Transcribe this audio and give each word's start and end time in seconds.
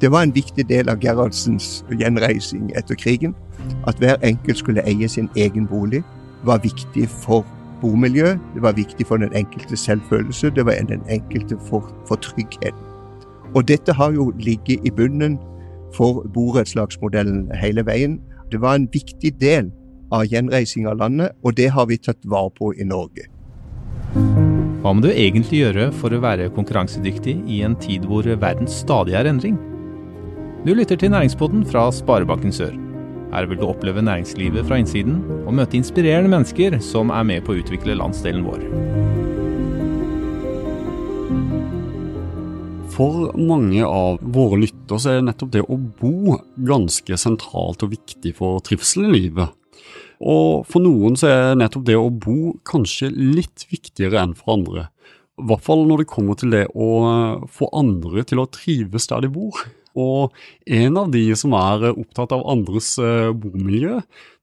Det 0.00 0.10
var 0.12 0.22
en 0.22 0.34
viktig 0.34 0.68
del 0.68 0.88
av 0.88 1.00
Gerhardsens 1.02 1.84
gjenreising 1.90 2.70
etter 2.78 2.94
krigen. 2.94 3.34
At 3.86 3.98
hver 3.98 4.20
enkelt 4.22 4.60
skulle 4.60 4.84
eie 4.86 5.08
sin 5.08 5.28
egen 5.36 5.66
bolig, 5.66 6.04
var 6.46 6.60
viktig 6.62 7.08
for 7.08 7.46
bomiljøet. 7.80 8.38
Det 8.54 8.62
var 8.62 8.76
viktig 8.78 9.06
for 9.06 9.16
den 9.16 9.34
enkelte 9.34 9.76
selvfølelse, 9.76 10.50
det 10.54 10.66
var 10.66 10.78
den 10.88 11.02
enkelte 11.10 11.58
for, 11.66 11.82
for 12.06 12.16
tryggheten. 12.22 12.84
Og 13.54 13.68
dette 13.68 13.92
har 13.92 14.12
jo 14.12 14.30
ligget 14.38 14.86
i 14.86 14.90
bunnen 14.90 15.38
for 15.96 16.22
borettslagsmodellen 16.34 17.48
hele 17.58 17.86
veien. 17.86 18.20
Det 18.52 18.60
var 18.60 18.76
en 18.78 18.88
viktig 18.92 19.32
del 19.40 19.72
av 20.12 20.28
gjenreising 20.30 20.86
av 20.86 21.00
landet, 21.00 21.32
og 21.42 21.56
det 21.56 21.70
har 21.74 21.88
vi 21.88 21.98
tatt 21.98 22.20
vare 22.24 22.52
på 22.54 22.70
i 22.76 22.86
Norge. 22.86 23.26
Hva 24.78 24.92
må 24.94 25.02
du 25.02 25.10
egentlig 25.10 25.64
gjøre 25.64 25.88
for 25.92 26.14
å 26.14 26.22
være 26.22 26.52
konkurransedyktig 26.54 27.34
i 27.50 27.64
en 27.66 27.74
tid 27.82 28.06
hvor 28.06 28.28
verden 28.38 28.70
stadig 28.70 29.18
er 29.18 29.26
endring? 29.26 29.58
Du 30.68 30.74
lytter 30.76 30.98
til 31.00 31.08
Næringspodden 31.08 31.62
fra 31.64 31.86
Sparebanken 31.96 32.52
Sør. 32.52 32.74
Her 33.32 33.46
vil 33.48 33.56
du 33.56 33.70
oppleve 33.70 34.02
næringslivet 34.04 34.66
fra 34.68 34.76
innsiden 34.76 35.22
og 35.46 35.54
møte 35.56 35.78
inspirerende 35.78 36.28
mennesker 36.28 36.74
som 36.84 37.08
er 37.08 37.24
med 37.24 37.46
på 37.46 37.54
å 37.54 37.62
utvikle 37.62 37.94
landsdelen 37.96 38.44
vår. 38.44 38.66
For 42.92 43.30
mange 43.40 43.80
av 43.86 44.20
våre 44.20 44.58
lyttere 44.66 45.14
er 45.14 45.24
nettopp 45.24 45.54
det 45.56 45.64
å 45.64 45.80
bo 46.02 46.36
ganske 46.68 47.16
sentralt 47.16 47.86
og 47.88 47.94
viktig 47.94 48.34
for 48.36 48.60
trivselen 48.68 49.08
i 49.08 49.22
livet. 49.22 49.56
Og 50.20 50.68
for 50.68 50.84
noen 50.84 51.16
så 51.16 51.32
er 51.32 51.58
nettopp 51.62 51.88
det 51.88 51.96
å 51.96 52.12
bo 52.12 52.58
kanskje 52.68 53.08
litt 53.16 53.64
viktigere 53.72 54.20
enn 54.20 54.36
for 54.36 54.58
andre. 54.58 54.90
I 55.40 55.48
hvert 55.48 55.64
fall 55.64 55.88
når 55.88 56.04
det 56.04 56.10
kommer 56.12 56.36
til 56.36 56.52
det 56.52 56.66
å 56.76 56.92
få 57.56 57.72
andre 57.72 58.28
til 58.28 58.44
å 58.44 58.50
trives 58.52 59.08
der 59.08 59.24
de 59.24 59.32
bor. 59.32 59.64
Og 59.98 60.34
en 60.78 60.98
av 61.00 61.10
de 61.12 61.24
som 61.38 61.54
er 61.58 61.90
opptatt 61.90 62.32
av 62.36 62.44
andres 62.50 62.94
eh, 63.02 63.30
bomiljø, 63.34 63.98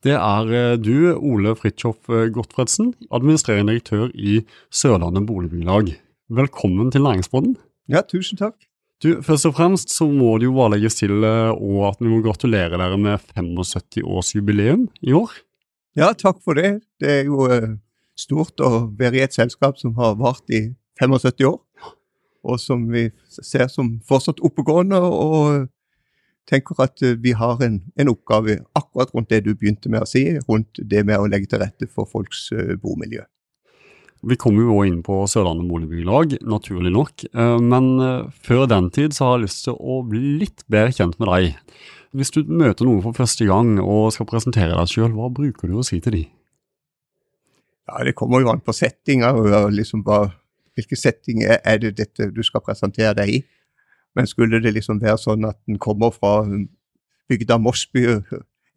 det 0.05 0.15
er 0.17 0.53
eh, 0.59 0.75
du, 0.81 1.13
Ole 1.15 1.55
Fridtjof 1.57 2.11
eh, 2.11 2.27
Gottfredsen, 2.35 2.93
administrerende 3.15 3.75
direktør 3.75 4.11
i 4.13 4.41
Sørlandet 4.73 5.27
Boligbyggelag. 5.29 5.93
Velkommen 6.35 6.91
til 6.93 7.05
Næringspodden. 7.05 7.55
Ja, 7.91 8.03
tusen 8.07 8.39
takk. 8.41 8.57
Du, 9.03 9.19
Først 9.23 9.47
og 9.49 9.57
fremst 9.57 9.91
så 9.91 10.07
må 10.09 10.37
det 10.39 10.47
jo 10.47 10.55
bare 10.55 10.75
legges 10.75 10.97
til 10.97 11.19
og 11.19 11.81
at 11.89 11.99
vi 11.99 12.09
må 12.09 12.21
gratulere 12.23 12.79
dere 12.79 12.97
med 12.97 13.19
75-årsjubileum 13.35 14.87
i 15.03 15.15
år. 15.15 15.35
Ja, 15.99 16.13
takk 16.15 16.39
for 16.43 16.57
det. 16.57 16.79
Det 16.99 17.11
er 17.19 17.27
jo 17.27 17.45
stort 18.19 18.63
å 18.63 18.87
være 18.95 19.19
i 19.19 19.25
et 19.27 19.35
selskap 19.35 19.77
som 19.79 19.93
har 19.99 20.15
vart 20.19 20.47
i 20.47 20.69
75 20.99 21.43
år 21.51 21.59
og 22.45 22.61
som 22.61 22.85
vi 22.93 23.07
ser 23.27 23.67
som 23.71 23.95
fortsatt 24.07 24.43
oppegående. 24.45 25.01
Og 25.01 25.65
tenker 26.49 26.81
at 26.83 27.01
eh, 27.05 27.17
vi 27.21 27.33
har 27.37 27.61
en, 27.65 27.79
en, 27.97 28.11
oppgave 28.11 28.59
akkurat 28.77 29.13
rundt 29.15 29.31
det 29.33 29.43
du 29.45 29.53
begynte 29.55 29.89
med 29.91 30.05
å 30.05 30.09
si, 30.09 30.27
rundt 30.47 30.77
det 30.77 31.05
med 31.07 31.19
å 31.19 31.29
legge 31.29 31.49
til 31.51 31.61
rette 31.63 31.89
for 31.89 32.09
folks 32.09 32.47
uh, 32.53 32.75
bomiljø. 32.81 33.25
Vi 34.25 34.37
kommer 34.41 34.65
jo 34.65 34.79
inn 34.87 35.01
på 35.05 35.19
Sørlandet 35.29 35.69
Boligbyggelag, 35.69 36.37
naturlig 36.49 36.93
nok. 36.93 37.25
Eh, 37.29 37.57
men 37.61 37.91
før 38.45 38.65
den 38.69 38.89
tid 38.93 39.13
så 39.13 39.27
har 39.27 39.37
jeg 39.37 39.47
lyst 39.47 39.65
til 39.67 39.77
å 39.77 39.99
bli 40.07 40.37
litt 40.41 40.65
bedre 40.71 40.95
kjent 40.95 41.19
med 41.21 41.29
deg. 41.29 41.59
Hvis 42.15 42.31
du 42.31 42.45
møter 42.47 42.87
noen 42.87 43.03
for 43.03 43.17
første 43.17 43.45
gang 43.45 43.75
og 43.83 44.13
skal 44.15 44.29
presentere 44.29 44.73
deg 44.77 44.89
sjøl, 44.89 45.11
hva 45.13 45.27
bruker 45.33 45.69
du 45.69 45.81
å 45.81 45.85
si 45.85 45.99
til 46.01 46.15
dem? 46.15 46.31
Ja, 47.85 48.01
Det 48.07 48.15
kommer 48.17 48.41
jo 48.41 48.49
an 48.49 48.63
på 48.65 48.73
settinga. 48.73 49.33
Liksom 49.69 50.01
bare 50.05 50.31
hvilke 50.75 50.97
settinger 50.99 51.57
er 51.63 51.79
det 51.81 51.95
dette 51.97 52.29
du 52.35 52.43
skal 52.43 52.63
presentere 52.63 53.13
deg 53.17 53.31
i? 53.31 53.39
Men 54.15 54.27
skulle 54.27 54.61
det 54.63 54.73
liksom 54.75 55.01
være 55.03 55.17
sånn 55.19 55.47
at 55.47 55.57
den 55.67 55.79
kommer 55.79 56.11
fra 56.15 56.43
bygda 57.29 57.57
Mossby, 57.59 58.05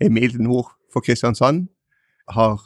en 0.01 0.15
mil 0.15 0.35
nord 0.43 0.73
for 0.93 1.05
Kristiansand, 1.05 1.67
har 2.29 2.59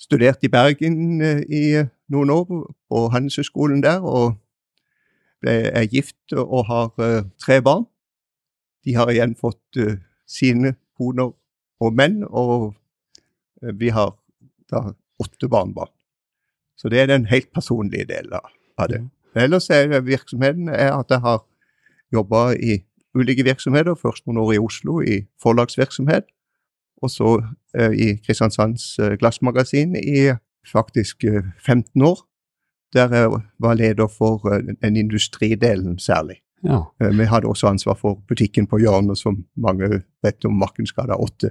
studert 0.00 0.42
i 0.42 0.50
Bergen 0.50 1.22
i 1.22 1.82
noen 2.10 2.30
år 2.30 2.48
på 2.90 3.06
Handelshøyskolen 3.12 3.82
der, 3.84 4.02
og 4.02 4.38
er 5.46 5.86
gift 5.90 6.34
og 6.34 6.66
har 6.70 6.90
tre 7.42 7.60
barn. 7.62 7.86
De 8.82 8.94
har 8.98 9.10
igjen 9.10 9.36
fått 9.38 9.78
sine 10.26 10.74
koner 10.98 11.30
og 11.82 11.94
menn, 11.94 12.22
og 12.26 12.74
vi 13.78 13.90
har 13.94 14.14
da 14.70 14.88
åtte 15.22 15.48
barnebarn. 15.50 15.90
Så 16.82 16.90
det 16.90 16.98
er 16.98 17.06
den 17.06 17.28
helt 17.30 17.52
personlige 17.54 18.08
delen 18.10 18.34
av 18.34 18.88
det. 18.90 19.04
Ellers 19.38 19.68
er 19.70 20.00
virksomheten 20.02 20.68
er 20.68 20.90
at 20.96 21.14
jeg 21.14 21.22
har 21.22 21.44
jobba 22.12 22.56
i 22.58 22.80
ulike 23.14 23.44
virksomheter. 23.46 23.94
Først 23.94 24.26
noen 24.26 24.40
år 24.42 24.56
i 24.56 24.58
Oslo 24.58 24.98
i 25.00 25.20
forlagsvirksomhet, 25.42 26.26
og 27.02 27.10
så 27.10 27.36
eh, 27.78 27.94
i 27.94 28.08
Kristiansands 28.26 28.98
eh, 28.98 29.14
Glassmagasin 29.20 29.94
i 29.96 30.32
faktisk 30.72 31.24
eh, 31.24 31.52
15 31.58 32.02
år. 32.02 32.26
Der 32.92 33.14
jeg 33.14 33.30
var 33.62 33.74
leder 33.78 34.10
for 34.10 34.42
eh, 34.50 34.74
den 34.82 34.96
industridelen 34.96 35.98
særlig. 35.98 36.42
Ja. 36.64 36.82
Eh, 37.00 37.18
vi 37.18 37.24
hadde 37.24 37.46
også 37.46 37.66
ansvar 37.66 37.94
for 37.94 38.18
butikken 38.28 38.66
på 38.66 38.78
hjørnet, 38.78 39.18
som 39.18 39.44
mange 39.56 40.02
vet 40.22 40.44
om 40.44 40.58
Markensgata 40.58 41.14
8. 41.14 41.50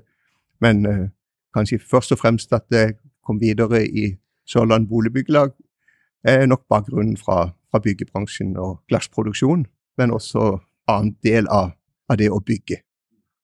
Men 0.61 0.85
eh, 0.85 1.07
kanskje 1.55 1.79
først 1.91 2.11
og 2.11 2.19
fremst 2.19 2.53
at 2.53 2.67
jeg 2.71 2.93
kom 3.25 3.41
videre 3.41 3.87
i 3.87 4.15
Sørland 4.50 4.88
Boligbyggelag 4.90 5.53
er 6.28 6.46
nok 6.46 6.66
bakgrunnen 6.69 7.18
fra, 7.18 7.52
fra 7.72 7.81
byggebransjen 7.81 8.56
og 8.59 8.81
glassproduksjon, 8.90 9.66
men 9.97 10.13
også 10.13 10.57
annen 10.91 11.16
del 11.25 11.50
av, 11.50 11.74
av, 12.09 12.18
det 12.19 12.29
å 12.31 12.41
bygge. 12.44 12.81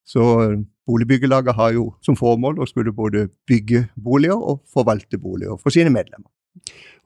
Så 0.07 0.25
eh, 0.43 0.57
Boligbyggelaget 0.87 1.55
har 1.57 1.73
jo 1.75 1.89
som 2.05 2.15
formål 2.15 2.61
å 2.63 2.67
skulle 2.69 2.93
både 2.95 3.25
bygge 3.49 3.89
boliger 3.99 4.39
og 4.39 4.61
forvalte 4.71 5.19
boliger 5.19 5.59
for 5.59 5.73
sine 5.73 5.91
medlemmer. 5.91 6.29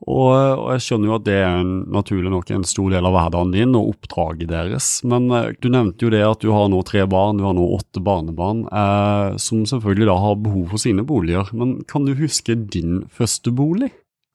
Og, 0.01 0.31
og, 0.34 0.69
jeg 0.73 0.81
skjønner 0.81 1.12
jo 1.12 1.16
at 1.19 1.25
det 1.28 1.35
er 1.38 1.59
en, 1.59 1.73
naturlig 1.94 2.31
nok 2.34 2.50
en 2.56 2.63
stor 2.66 2.89
del 2.89 3.06
av 3.06 3.13
hverdagen 3.13 3.51
din 3.53 3.78
og 3.78 3.91
oppdraget 3.94 4.50
deres. 4.50 4.88
Men 5.06 5.28
eh, 5.29 5.51
du 5.62 5.69
nevnte 5.69 6.07
jo 6.07 6.13
det 6.13 6.23
at 6.25 6.41
du 6.41 6.50
har 6.56 6.72
nå 6.73 6.79
tre 6.88 7.03
barn, 7.09 7.38
du 7.38 7.45
har 7.45 7.53
nå 7.57 7.67
åtte 7.78 8.01
barnebarn, 8.01 8.63
eh, 8.66 9.38
som 9.41 9.61
selvfølgelig 9.69 10.09
da 10.09 10.17
har 10.23 10.41
behov 10.41 10.73
for 10.73 10.81
sine 10.81 11.06
boliger. 11.06 11.53
Men 11.53 11.78
kan 11.91 12.09
du 12.09 12.16
huske 12.17 12.57
din 12.73 13.03
første 13.13 13.53
bolig, 13.53 13.91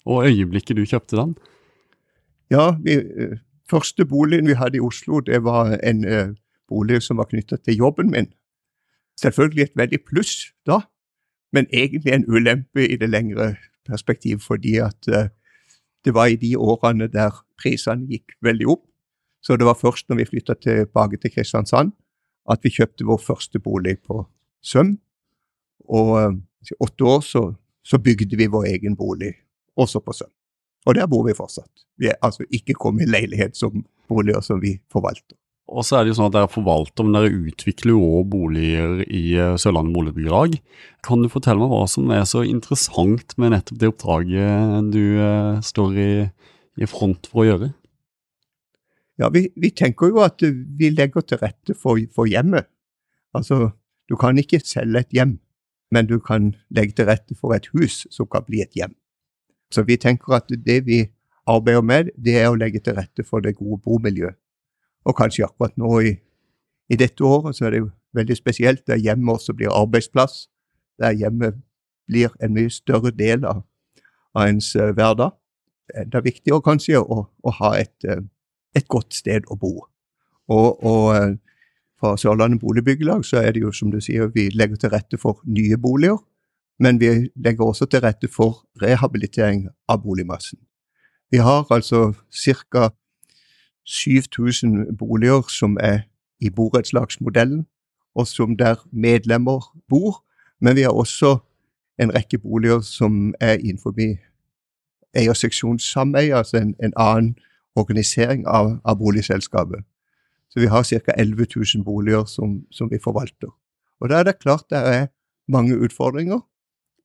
og 0.06 0.28
øyeblikket 0.30 0.78
du 0.78 0.86
kjøpte 0.86 1.18
den? 1.18 1.34
Ja, 2.54 2.76
vi, 2.78 3.00
eh, 3.02 3.38
første 3.66 4.06
boligen 4.06 4.46
vi 4.46 4.60
hadde 4.60 4.78
i 4.78 4.86
Oslo, 4.86 5.18
det 5.20 5.42
var 5.42 5.74
en 5.82 6.04
uh, 6.06 6.34
bolig 6.70 7.02
som 7.02 7.18
var 7.18 7.26
knyttet 7.32 7.64
til 7.66 7.82
jobben 7.82 8.12
min. 8.14 8.30
Selvfølgelig 9.18 9.62
et 9.62 9.78
veldig 9.80 9.98
pluss 10.06 10.52
da, 10.66 10.84
men 11.50 11.66
egentlig 11.72 12.12
en 12.14 12.28
ulempe 12.30 12.86
i 12.86 12.94
det 13.00 13.10
lengre 13.10 13.56
perspektiv, 13.86 14.40
fordi 14.44 14.76
at 14.82 15.10
uh, 15.12 15.28
det 16.04 16.14
var 16.14 16.30
i 16.30 16.38
de 16.40 16.54
årene 16.58 17.08
der 17.10 17.34
prisene 17.58 18.06
gikk 18.10 18.36
veldig 18.42 18.68
opp. 18.76 18.84
Så 19.42 19.56
det 19.56 19.66
var 19.66 19.78
først 19.78 20.08
når 20.08 20.20
vi 20.20 20.30
flytta 20.30 20.54
tilbake 20.58 21.18
til 21.22 21.32
Kristiansand 21.34 21.92
at 22.50 22.62
vi 22.62 22.70
kjøpte 22.70 23.06
vår 23.06 23.18
første 23.22 23.58
bolig 23.62 23.96
på 24.06 24.22
Søm. 24.62 24.96
Og 25.86 26.12
uh, 26.18 26.36
i 26.66 26.78
åtte 26.82 27.04
år 27.06 27.20
så, 27.22 27.42
så, 27.84 27.98
bygde 27.98 28.38
vi 28.38 28.50
vår 28.50 28.66
egen 28.74 28.96
bolig 28.98 29.32
også 29.76 30.02
på 30.02 30.12
Søm. 30.12 30.32
Og 30.86 30.94
der 30.94 31.06
bor 31.10 31.26
vi 31.26 31.34
fortsatt. 31.34 31.86
Vi 31.98 32.10
er 32.10 32.18
altså 32.22 32.46
ikke 32.50 32.74
kommet 32.74 33.06
i 33.06 33.10
leilighet 33.10 33.56
som 33.56 33.84
boliger 34.08 34.40
som 34.40 34.60
vi 34.62 34.76
forvalter. 34.92 35.36
Og 35.66 35.82
så 35.82 35.96
er 35.98 36.04
det 36.04 36.12
jo 36.12 36.16
sånn 36.20 36.28
at 36.28 36.34
Dere 36.36 36.50
forvalter, 36.50 37.06
men 37.06 37.16
dere 37.16 37.38
utvikler 37.50 37.96
jo 37.96 38.02
også 38.04 38.28
boliger 38.30 39.00
i 39.06 39.22
eh, 39.34 39.56
Sørlandet 39.58 39.96
Boligbyggelag. 39.96 40.54
Kan 41.06 41.24
du 41.24 41.30
fortelle 41.30 41.58
meg 41.58 41.72
hva 41.72 41.80
som 41.90 42.12
er 42.14 42.22
så 42.28 42.44
interessant 42.46 43.34
med 43.40 43.50
nettopp 43.54 43.80
det 43.82 43.90
oppdraget 43.90 44.92
du 44.94 45.02
eh, 45.18 45.58
står 45.66 45.98
i, 45.98 46.12
i, 46.78 46.86
front 46.90 47.26
for 47.32 47.42
å 47.42 47.48
gjøre? 47.48 47.72
Ja, 49.18 49.32
vi, 49.34 49.48
vi, 49.58 49.72
tenker 49.74 50.12
jo 50.12 50.22
at 50.22 50.44
vi 50.44 50.92
legger 50.92 51.26
til 51.26 51.42
rette 51.42 51.74
for, 51.74 51.98
for 52.14 52.30
hjemmet. 52.30 52.70
Altså, 53.34 53.72
du 54.06 54.14
kan 54.20 54.38
ikke 54.38 54.62
selge 54.62 55.02
et 55.02 55.18
hjem, 55.18 55.36
men 55.90 56.06
du 56.06 56.20
kan 56.22 56.52
legge 56.70 57.00
til 57.00 57.10
rette 57.10 57.34
for 57.34 57.56
et 57.56 57.66
hus 57.74 58.04
som 58.14 58.30
kan 58.30 58.46
bli 58.46 58.62
et 58.62 58.76
hjem. 58.78 58.94
Så 59.74 59.82
vi 59.82 59.98
tenker 59.98 60.38
at 60.38 60.52
det 60.62 60.84
vi 60.86 61.02
arbeider 61.50 61.82
med, 61.82 62.14
det 62.14 62.38
er 62.38 62.52
å 62.52 62.58
legge 62.58 62.78
til 62.84 62.94
rette 63.00 63.26
for 63.26 63.42
det 63.42 63.58
gode 63.58 63.82
bomiljøet 63.82 64.38
og 65.06 65.16
kanskje 65.16 65.46
akkurat 65.46 65.76
nå 65.78 65.92
i, 66.02 66.12
i 66.90 66.98
dette 66.98 67.24
året 67.24 67.56
så 67.56 67.66
er 67.66 67.74
det 67.74 67.82
jo 67.84 67.90
veldig 68.16 68.36
spesielt, 68.36 68.86
der 68.86 68.98
hjemmet 68.98 69.38
også 69.38 69.54
blir 69.54 69.74
arbeidsplass. 69.74 70.46
Der 70.98 71.14
hjemmet 71.14 71.58
blir 72.08 72.32
en 72.42 72.54
mye 72.56 72.70
større 72.70 73.12
del 73.14 73.44
av, 73.44 73.62
av 74.34 74.48
ens 74.48 74.72
uh, 74.76 74.90
hverdag. 74.96 75.34
Det 75.94 76.18
er 76.18 76.26
viktigere 76.26 76.64
kanskje 76.64 77.00
å, 77.00 77.26
å 77.26 77.56
ha 77.60 77.74
et, 77.78 77.94
uh, 78.08 78.22
et, 78.74 78.86
godt 78.88 79.14
sted 79.14 79.46
å 79.50 79.58
bo. 79.60 79.74
Og, 80.48 80.84
og 80.86 81.02
uh, 81.14 81.34
fra 82.00 82.16
Sørlandet 82.20 82.60
Boligbyggelag 82.60 83.24
så 83.26 83.40
er 83.42 83.54
det 83.54 83.62
jo 83.64 83.72
som 83.74 83.92
du 83.92 84.00
sier, 84.00 84.30
vi 84.34 84.48
legger 84.54 84.80
til 84.80 84.94
rette 84.94 85.20
for 85.20 85.42
nye 85.46 85.78
boliger. 85.78 86.18
Men 86.82 86.98
vi 87.00 87.30
legger 87.40 87.64
også 87.64 87.86
til 87.88 88.02
rette 88.04 88.28
for 88.28 88.66
rehabilitering 88.82 89.64
av 89.88 90.02
boligmassen. 90.02 90.58
Vi 91.32 91.40
har 91.40 91.64
altså 91.72 92.10
ca. 92.44 92.90
7000 93.86 94.96
boliger 94.98 95.48
som 95.48 95.76
er 95.80 95.98
i 96.40 96.50
borettslagsmodellen, 96.50 97.66
og 98.14 98.26
som 98.26 98.56
der 98.56 98.74
medlemmer 98.92 99.76
bor. 99.88 100.24
Men 100.60 100.76
vi 100.76 100.82
har 100.82 100.90
også 100.90 101.36
en 102.00 102.14
rekke 102.14 102.38
boliger 102.38 102.80
som 102.80 103.34
er 103.40 103.52
innenfor 103.52 103.94
eierseksjonssameie, 105.16 106.36
altså 106.36 106.56
en, 106.56 106.74
en, 106.82 106.92
annen 106.96 107.36
organisering 107.76 108.46
av, 108.46 108.78
av, 108.84 108.98
boligselskapet. 108.98 109.84
Så 110.48 110.60
vi 110.60 110.66
har 110.66 110.84
ca. 110.84 111.12
11 111.16 111.46
000 111.74 111.84
boliger 111.84 112.24
som, 112.24 112.62
som, 112.70 112.90
vi 112.90 112.98
forvalter. 113.04 113.52
Og 114.00 114.08
da 114.08 114.20
er 114.20 114.28
det 114.28 114.38
klart 114.38 114.70
det 114.70 114.78
er 114.78 115.06
mange 115.48 115.76
utfordringer. 115.76 116.40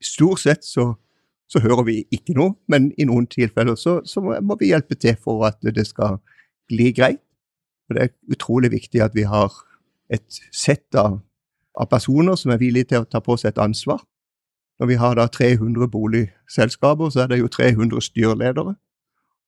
Stort 0.04 0.40
sett 0.40 0.66
så, 0.66 0.94
så 1.50 1.60
hører 1.60 1.84
vi 1.84 1.98
ikke 2.12 2.36
noe, 2.36 2.56
men 2.68 2.92
i 2.98 3.08
noen 3.08 3.28
tilfeller 3.28 3.76
så, 3.76 4.00
så, 4.06 4.24
må 4.42 4.58
vi 4.60 4.72
hjelpe 4.72 4.96
til 4.96 5.16
for 5.24 5.46
at 5.48 5.60
det 5.76 5.88
skal 5.88 6.20
bli 6.72 6.92
greit. 6.96 7.22
Og 7.90 7.96
det 7.96 8.04
er 8.04 8.16
utrolig 8.32 8.72
viktig 8.72 9.04
at 9.04 9.16
vi 9.16 9.28
har 9.28 9.52
et 10.12 10.40
sett 10.56 10.96
av, 10.96 11.20
av 11.76 11.90
personer 11.92 12.40
som 12.40 12.52
er 12.52 12.62
villige 12.62 12.92
til 12.92 13.04
å 13.04 13.10
ta 13.12 13.20
på 13.24 13.36
seg 13.40 13.54
et 13.54 13.62
ansvar. 13.64 14.00
Når 14.80 14.88
vi 14.88 14.98
har 14.98 15.18
da 15.20 15.28
300 15.28 15.88
boligselskaper, 15.92 17.12
så 17.14 17.24
er 17.24 17.34
det 17.34 17.42
jo 17.42 17.52
300 17.52 18.02
styreledere. 18.02 18.76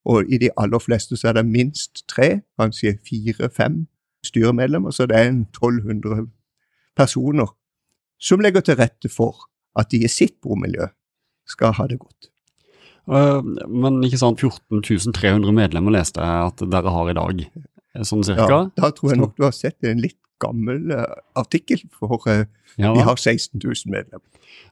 Og 0.05 0.27
i 0.27 0.37
de 0.37 0.51
aller 0.59 0.83
fleste 0.83 1.17
så 1.17 1.31
er 1.31 1.39
det 1.39 1.45
minst 1.47 2.03
tre, 2.11 2.43
kanskje 2.59 2.97
fire-fem 3.07 3.85
styremedlemmer, 4.27 4.91
så 4.91 5.07
det 5.07 5.17
er 5.17 5.31
en 5.31 5.41
1200 5.47 6.27
personer 6.95 7.55
som 8.19 8.39
legger 8.39 8.61
til 8.61 8.77
rette 8.79 9.09
for 9.09 9.47
at 9.79 9.91
de 9.91 10.03
i 10.03 10.11
sitt 10.11 10.35
bomiljø 10.43 10.87
skal 11.47 11.73
ha 11.79 11.87
det 11.87 11.99
godt. 11.99 12.32
Men 13.07 14.01
ikke 14.07 14.19
sant, 14.21 14.39
14 14.39 15.11
300 15.15 15.55
medlemmer 15.55 15.97
leste 15.97 16.23
jeg 16.23 16.49
at 16.49 16.63
dere 16.71 16.93
har 16.95 17.11
i 17.11 17.15
dag, 17.17 17.45
sånn 18.07 18.23
cirka? 18.25 18.47
Ja, 18.49 18.61
da 18.79 18.91
tror 18.95 19.13
jeg 19.13 19.19
nok 19.21 19.35
du 19.37 19.43
har 19.47 19.55
sett 19.55 19.83
en 19.89 19.99
litt 20.03 20.19
gammel 20.41 20.93
uh, 20.95 21.05
artikkel, 21.39 21.83
for 21.99 22.17
uh, 22.27 22.45
ja, 22.77 22.93
vi 22.93 23.05
har 23.05 23.15
16 23.19 23.59
000 23.59 23.73
medlemmer. 23.93 24.29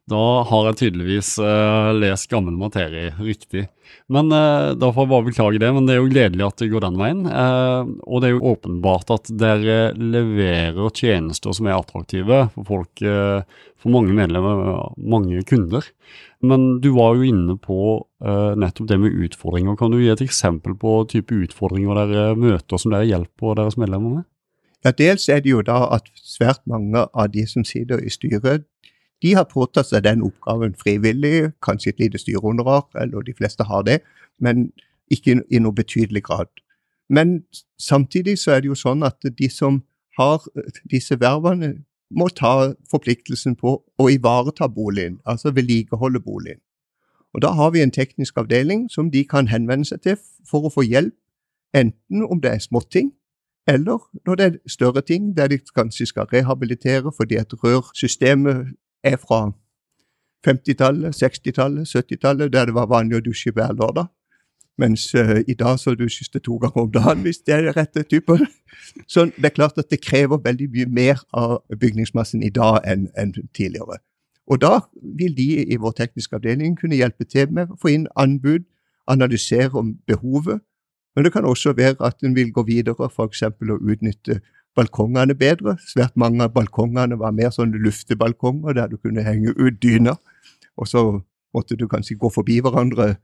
Da 0.10 0.22
har 0.50 0.66
jeg 0.72 0.80
tydeligvis 0.80 1.36
uh, 1.40 1.92
lest 1.96 2.28
gammel 2.32 2.56
materie 2.60 3.12
riktig. 3.22 3.68
Men 4.12 4.32
uh, 4.34 4.74
Da 4.76 4.90
får 4.92 5.06
jeg 5.06 5.12
bare 5.12 5.28
beklage 5.28 5.62
det, 5.62 5.70
men 5.76 5.88
det 5.88 5.96
er 5.96 6.02
jo 6.02 6.10
gledelig 6.12 6.48
at 6.48 6.64
det 6.64 6.72
går 6.74 6.84
den 6.88 6.98
veien. 7.00 7.22
Uh, 7.30 7.86
og 8.08 8.24
det 8.24 8.32
er 8.32 8.34
jo 8.36 8.56
åpenbart 8.56 9.14
at 9.14 9.32
dere 9.40 9.78
leverer 9.96 10.90
tjenester 10.98 11.56
som 11.56 11.70
er 11.70 11.78
attraktive 11.78 12.44
for 12.56 12.68
folk, 12.68 13.06
for 13.82 13.94
mange 13.94 14.16
medlemmer, 14.18 14.92
mange 14.98 15.46
kunder. 15.48 15.86
Men 16.42 16.82
du 16.82 16.90
var 16.96 17.16
jo 17.16 17.28
inne 17.30 17.56
på 17.62 17.78
nettopp 18.58 18.90
det 18.90 18.98
med 19.02 19.16
utfordringer. 19.28 19.78
Kan 19.78 19.94
du 19.94 20.00
gi 20.02 20.10
et 20.14 20.24
eksempel 20.26 20.74
på 20.78 20.96
type 21.10 21.38
utfordringer 21.46 22.02
dere 22.02 22.26
møter 22.38 22.82
som 22.82 22.94
dere 22.94 23.10
hjelper 23.10 23.58
deres 23.62 23.78
medlemmer 23.82 24.20
med? 24.20 24.28
Ja, 24.86 24.92
Dels 24.92 25.30
er 25.30 25.40
det 25.40 25.50
jo 25.50 25.62
da 25.62 25.84
at 25.94 26.10
svært 26.16 26.62
mange 26.66 27.06
av 27.14 27.30
de 27.34 27.46
som 27.48 27.64
sitter 27.64 28.02
i 28.02 28.10
styret, 28.10 28.64
de 29.22 29.36
har 29.38 29.46
påtatt 29.46 29.92
seg 29.92 30.04
den 30.04 30.24
oppgaven 30.26 30.74
frivillig, 30.74 31.52
kanskje 31.62 31.94
et 31.94 32.00
lite 32.00 32.18
styrehonorar, 32.18 32.88
eller 32.98 33.22
de 33.22 33.36
fleste 33.38 33.64
har 33.64 33.84
det, 33.86 34.00
men 34.40 34.72
ikke 35.14 35.44
i 35.52 35.60
noe 35.62 35.78
betydelig 35.78 36.24
grad. 36.24 36.50
Men 37.10 37.44
samtidig 37.78 38.40
så 38.40 38.56
er 38.56 38.64
det 38.64 38.72
jo 38.72 38.80
sånn 38.80 39.04
at 39.06 39.22
de 39.22 39.50
som 39.50 39.84
har 40.18 40.42
disse 40.90 41.20
vervene, 41.20 41.76
må 42.12 42.28
ta 42.36 42.74
forpliktelsen 42.92 43.54
på 43.56 43.78
å 44.00 44.10
ivareta 44.12 44.68
boligen, 44.68 45.22
altså 45.26 45.54
vedlikeholde 45.56 46.20
boligen. 46.20 46.60
Og 47.34 47.42
Da 47.42 47.54
har 47.56 47.72
vi 47.72 47.82
en 47.82 47.92
teknisk 47.92 48.38
avdeling 48.38 48.90
som 48.90 49.12
de 49.12 49.24
kan 49.24 49.48
henvende 49.48 49.86
seg 49.86 50.02
til 50.02 50.18
for 50.50 50.68
å 50.68 50.74
få 50.74 50.84
hjelp, 50.84 51.14
enten 51.74 52.26
om 52.26 52.42
det 52.42 52.52
er 52.52 52.60
småting, 52.60 53.14
eller 53.68 54.00
når 54.26 54.36
det 54.36 54.46
er 54.46 54.58
større 54.68 55.02
ting 55.02 55.38
der 55.38 55.48
de 55.48 55.60
kanskje 55.76 56.06
skal 56.06 56.30
rehabilitere 56.34 57.12
fordi 57.18 57.36
et 57.36 57.54
rørsystemet 57.64 58.74
er 59.04 59.18
fra 59.18 59.52
50-tallet, 60.48 61.24
60-tallet, 61.24 61.96
70-tallet, 61.96 62.54
der 62.54 62.66
det 62.66 62.74
var 62.74 62.90
vanlig 62.90 63.20
å 63.20 63.26
dusje 63.26 63.54
hver 63.54 63.76
lørdag. 63.78 64.10
Mens 64.82 65.16
uh, 65.16 65.38
i 65.48 65.54
dag 65.54 65.80
så 65.80 65.94
dusjes 65.96 66.30
det 66.34 66.42
to 66.44 66.58
ganger 66.58 66.82
om 66.82 66.92
dagen, 66.92 67.22
hvis 67.22 67.44
det 67.46 67.54
er 67.54 67.62
den 67.68 67.76
rette 67.78 68.04
typen. 68.04 68.48
Så 69.08 69.26
det 69.26 69.46
er 69.46 69.54
klart 69.54 69.78
at 69.78 69.92
det 69.92 70.02
krever 70.02 70.42
veldig 70.44 70.70
mye 70.74 70.88
mer 70.90 71.22
av 71.38 71.60
bygningsmassen 71.80 72.44
i 72.44 72.50
dag 72.50 72.80
enn, 72.88 73.10
enn 73.18 73.34
tidligere. 73.54 74.00
Og 74.48 74.62
da 74.62 74.80
vil 75.18 75.38
de 75.38 75.48
i 75.64 75.78
vår 75.80 75.94
tekniske 76.00 76.36
avdeling 76.36 76.74
kunne 76.80 76.98
hjelpe 76.98 77.28
til 77.30 77.52
med 77.54 77.70
å 77.70 77.78
få 77.82 77.94
inn 77.94 78.08
anbud, 78.20 78.66
analysere 79.08 79.78
om 79.78 79.94
behovet. 80.08 80.64
Men 81.16 81.26
det 81.26 81.34
kan 81.34 81.46
også 81.46 81.74
være 81.78 81.96
at 82.06 82.24
en 82.24 82.36
vil 82.36 82.54
gå 82.54 82.64
videre, 82.64 83.10
f.eks. 83.10 83.44
å 83.44 83.78
utnytte 83.80 84.40
balkongene 84.76 85.36
bedre. 85.36 85.76
Svært 85.84 86.16
mange 86.16 86.44
av 86.44 86.54
balkongene 86.56 87.18
var 87.20 87.36
mer 87.36 87.52
sånne 87.52 87.82
luftebalkonger 87.84 88.78
der 88.78 88.88
du 88.88 88.98
kunne 88.98 89.26
henge 89.26 89.52
ut 89.58 89.82
dyner. 89.84 90.16
Og 90.78 90.88
så 90.88 91.04
måtte 91.54 91.76
du 91.76 91.88
kanskje 91.88 92.16
gå 92.16 92.32
forbi 92.32 92.62
hverandre 92.64 93.16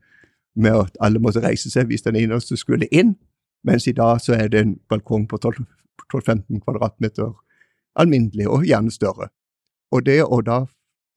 med 0.58 0.76
at 0.76 0.98
alle 1.02 1.22
måtte 1.24 1.44
reise 1.44 1.72
seg 1.72 1.88
hvis 1.88 2.04
den 2.04 2.18
eneste 2.20 2.58
skulle 2.58 2.90
inn. 2.92 3.16
Mens 3.64 3.88
i 3.88 3.96
dag 3.96 4.20
så 4.22 4.36
er 4.36 4.52
det 4.52 4.62
en 4.62 4.78
balkong 4.90 5.28
på 5.30 5.40
12-15 5.40 6.60
kvadratmeter 6.64 7.32
alminnelig, 7.98 8.48
og 8.48 8.66
gjerne 8.66 8.92
større. 8.94 9.30
Og 9.92 10.06
det 10.06 10.20
å 10.24 10.42
da 10.46 10.66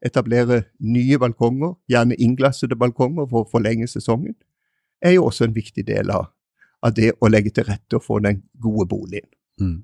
etablere 0.04 0.62
nye 0.80 1.18
balkonger, 1.20 1.74
gjerne 1.90 2.16
innglassede 2.16 2.78
balkonger 2.78 3.26
for 3.28 3.44
å 3.44 3.50
forlenge 3.50 3.88
sesongen, 3.90 4.34
er 5.02 5.16
jo 5.16 5.26
også 5.28 5.44
en 5.48 5.56
viktig 5.56 5.84
del 5.88 6.12
av, 6.12 6.30
av 6.82 6.96
det 6.96 7.12
å 7.20 7.30
legge 7.30 7.52
til 7.54 7.68
rette 7.68 8.00
få 8.02 8.20
den 8.24 8.42
gode 8.60 8.88
boligen. 8.90 9.28
Mm. 9.60 9.82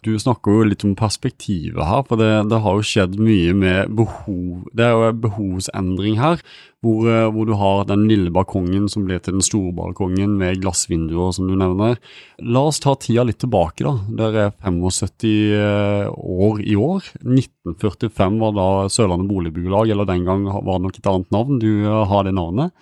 Du 0.00 0.14
snakker 0.16 0.54
jo 0.54 0.64
litt 0.64 0.84
om 0.86 0.94
perspektivet 0.96 1.82
her, 1.84 2.04
for 2.08 2.20
det, 2.20 2.28
det, 2.48 2.60
har 2.64 2.76
jo 2.78 2.84
skjedd 2.86 3.18
mye 3.20 3.52
med 3.52 3.90
behov 3.98 4.62
Det 4.72 4.86
er 4.86 4.94
jo 4.94 5.08
en 5.10 5.18
behovsendring 5.20 6.16
her, 6.16 6.40
hvor, 6.80 7.04
eh, 7.10 7.26
hvor, 7.28 7.44
du 7.44 7.52
har 7.60 7.82
den 7.90 8.06
lille 8.08 8.32
balkongen 8.32 8.86
som 8.88 9.04
blir 9.04 9.20
til 9.20 9.36
den 9.36 9.44
store 9.44 9.74
balkongen 9.76 10.38
med 10.40 10.62
glassvinduer, 10.62 11.34
som 11.36 11.50
du 11.50 11.56
nevner. 11.58 12.00
La 12.40 12.64
oss 12.70 12.80
ta 12.80 12.94
tida 12.96 13.26
litt 13.28 13.42
tilbake, 13.44 13.84
da. 13.84 13.92
Dere 14.22 14.46
er 14.46 14.56
75 14.64 15.28
eh, 15.58 16.08
år 16.08 16.64
i 16.64 16.78
år. 16.80 17.12
1945 17.20 18.40
var 18.40 18.56
da 18.56 18.70
Sørlandet 18.88 19.28
Boligbyggelag, 19.28 19.92
eller 19.92 20.08
den 20.08 20.24
gang 20.24 20.48
var 20.48 20.78
det 20.78 20.86
nok 20.86 21.02
et 21.02 21.12
annet 21.12 21.36
navn. 21.36 21.60
Du 21.60 21.70
eh, 21.82 22.02
har 22.14 22.24
det 22.24 22.38
navnet 22.38 22.72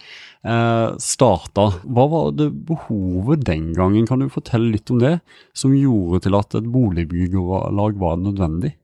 eh, 0.45 0.91
starta. 1.03 1.69
Hva 1.85 2.07
var 2.11 2.33
det 2.39 2.51
behovet 2.69 3.47
den 3.47 3.73
gangen, 3.77 4.07
kan 4.07 4.23
du 4.23 4.29
fortelle 4.33 4.73
litt 4.75 4.91
om 4.91 5.01
det, 5.03 5.19
som 5.57 5.77
gjorde 5.77 6.25
til 6.27 6.39
at 6.39 6.59
et 6.59 6.69
boligbyggelag 6.73 7.99
var 7.99 8.21
nødvendig? 8.23 8.75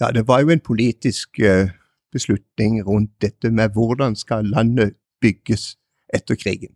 Ja, 0.00 0.10
det 0.16 0.26
var 0.28 0.40
jo 0.40 0.50
en 0.50 0.64
politisk 0.64 1.40
eh, 1.40 1.72
beslutning 2.12 2.80
rundt 2.86 3.12
dette 3.20 3.50
med 3.50 3.74
hvordan 3.76 4.16
skal 4.16 4.48
landet 4.48 4.96
bygges 5.20 5.76
etter 6.14 6.34
krigen. 6.34 6.74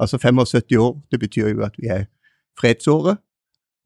Altså 0.00 0.18
75 0.18 0.76
år, 0.80 0.96
det 1.10 1.20
betyr 1.20 1.52
jo 1.52 1.62
at 1.62 1.76
vi 1.78 1.86
er 1.92 2.08
fredsåret, 2.58 3.20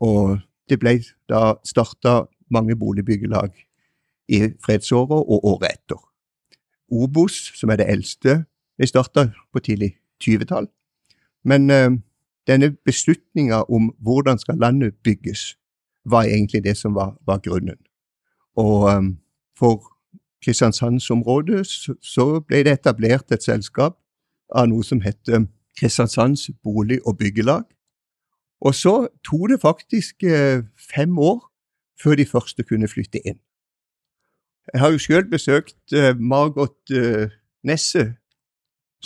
og 0.01 0.39
det 0.71 0.79
ble 0.81 1.01
da 1.29 1.57
starta 1.67 2.27
mange 2.51 2.77
boligbyggelag 2.77 3.51
i 4.29 4.41
fredsåret 4.65 5.19
og 5.19 5.45
året 5.45 5.75
etter. 5.75 6.01
Obos, 6.91 7.35
som 7.59 7.71
er 7.71 7.81
det 7.83 7.91
eldste 7.91 8.45
jeg 8.79 8.89
starta 8.89 9.31
på 9.53 9.59
tidlig 9.61 9.97
20-tall. 10.25 10.69
Men 11.45 11.71
uh, 11.71 11.93
denne 12.47 12.77
beslutninga 12.85 13.63
om 13.69 13.95
hvordan 13.99 14.39
skal 14.39 14.59
landet 14.59 14.95
bygges, 15.05 15.57
var 16.07 16.23
egentlig 16.23 16.65
det 16.65 16.77
som 16.77 16.95
var, 16.95 17.17
var 17.27 17.39
grunnen. 17.39 17.79
Og 18.57 18.97
um, 18.97 19.19
for 19.59 19.93
Kristiansandsområdet 20.45 21.67
så, 21.67 21.95
så 22.03 22.41
ble 22.41 22.63
det 22.63 22.73
etablert 22.73 23.33
et 23.33 23.43
selskap 23.43 23.97
av 24.55 24.69
noe 24.71 24.85
som 24.85 25.01
heter 25.03 25.49
Kristiansands 25.79 26.51
bolig- 26.63 27.03
og 27.07 27.19
byggelag. 27.19 27.65
Og 28.61 28.75
så 28.75 29.09
tok 29.25 29.51
det 29.51 29.61
faktisk 29.61 30.23
uh, 30.25 30.63
fem 30.95 31.19
år 31.19 31.43
før 32.03 32.15
de 32.15 32.27
første 32.27 32.63
kunne 32.63 32.89
flytte 32.89 33.21
inn. 33.27 33.41
Jeg 34.73 34.81
har 34.81 34.91
jo 34.91 34.99
sjøl 34.99 35.27
besøkt 35.31 35.95
uh, 35.95 36.15
Margot 36.19 36.79
uh, 36.95 37.27
Nesse 37.65 38.15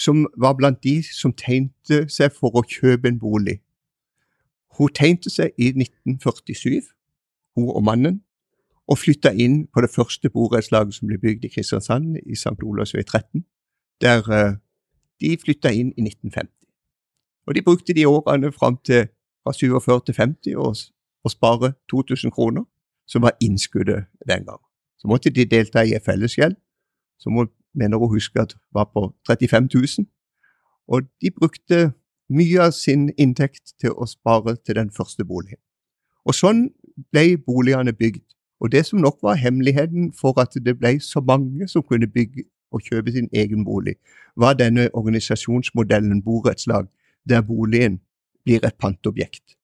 som 0.01 0.25
var 0.41 0.55
blant 0.57 0.81
de 0.85 1.03
som 1.05 1.33
tegnte 1.37 2.07
seg 2.09 2.33
for 2.33 2.57
å 2.57 2.65
kjøpe 2.65 3.11
en 3.11 3.21
bolig. 3.21 3.59
Hun 4.79 4.93
tegnte 4.97 5.29
seg 5.33 5.53
i 5.61 5.69
1947, 5.75 6.81
hun 7.59 7.69
og 7.69 7.85
mannen, 7.85 8.21
og 8.91 8.99
flytta 8.99 9.35
inn 9.37 9.67
på 9.71 9.85
det 9.85 9.93
første 9.93 10.31
borettslaget 10.33 10.97
som 10.97 11.11
ble 11.11 11.19
bygd 11.21 11.45
i 11.47 11.53
Kristiansand, 11.53 12.17
i 12.27 12.35
St. 12.35 12.57
Olavs 12.65 12.95
vei 12.97 13.05
13, 13.05 13.45
der 14.01 14.25
uh, 14.27 14.57
de 15.21 15.37
flytta 15.45 15.71
inn 15.71 15.93
i 15.93 16.07
1950. 16.09 16.49
Og 17.47 17.55
de 17.55 17.63
brukte 17.67 17.95
de 17.95 18.07
årene 18.09 18.53
fram 18.57 18.81
til 18.87 19.07
fra 19.45 19.53
47 19.53 20.01
til 20.07 20.15
50 20.17 20.57
år 20.61 20.81
å 21.25 21.33
spare 21.33 21.73
2000 21.93 22.33
kroner, 22.35 22.65
som 23.07 23.23
var 23.23 23.37
innskuddet 23.43 24.09
den 24.29 24.45
gang. 24.47 24.61
Så 24.99 25.09
måtte 25.09 25.33
de 25.35 25.45
delta 25.49 25.85
i 25.85 25.95
en 25.97 26.05
fellesgjeld, 26.05 26.57
som 27.19 27.37
mener 27.75 28.01
å 28.01 28.11
huske 28.13 28.41
at 28.41 28.57
var 28.75 28.91
på 28.95 29.11
35 29.29 29.69
000. 29.75 30.07
Og 30.89 31.07
de 31.23 31.31
brukte 31.31 31.93
mye 32.31 32.61
av 32.63 32.75
sin 32.75 33.11
inntekt 33.19 33.75
til 33.81 33.95
å 33.95 34.07
spare 34.07 34.57
til 34.57 34.79
den 34.79 34.91
første 34.91 35.25
boligen. 35.25 35.61
Og 36.25 36.35
sånn 36.35 36.69
ble 37.13 37.37
boligene 37.39 37.93
bygd. 37.93 38.25
Og 38.61 38.73
det 38.73 38.85
som 38.87 39.01
nok 39.01 39.23
var 39.23 39.41
hemmeligheten 39.41 40.13
for 40.13 40.37
at 40.41 40.55
det 40.65 40.77
ble 40.79 40.99
så 41.01 41.23
mange 41.25 41.69
som 41.69 41.83
kunne 41.83 42.07
bygge 42.07 42.45
og 42.71 42.85
kjøpe 42.87 43.13
sin 43.13 43.29
egen 43.33 43.65
bolig, 43.65 43.97
var 44.37 44.55
denne 44.55 44.89
organisasjonsmodellen 44.95 46.23
borettslag, 46.23 46.87
der 47.29 47.43
boligen 47.43 48.01
blir 48.45 48.61
et 48.67 48.77
pantobjekt. 48.79 49.57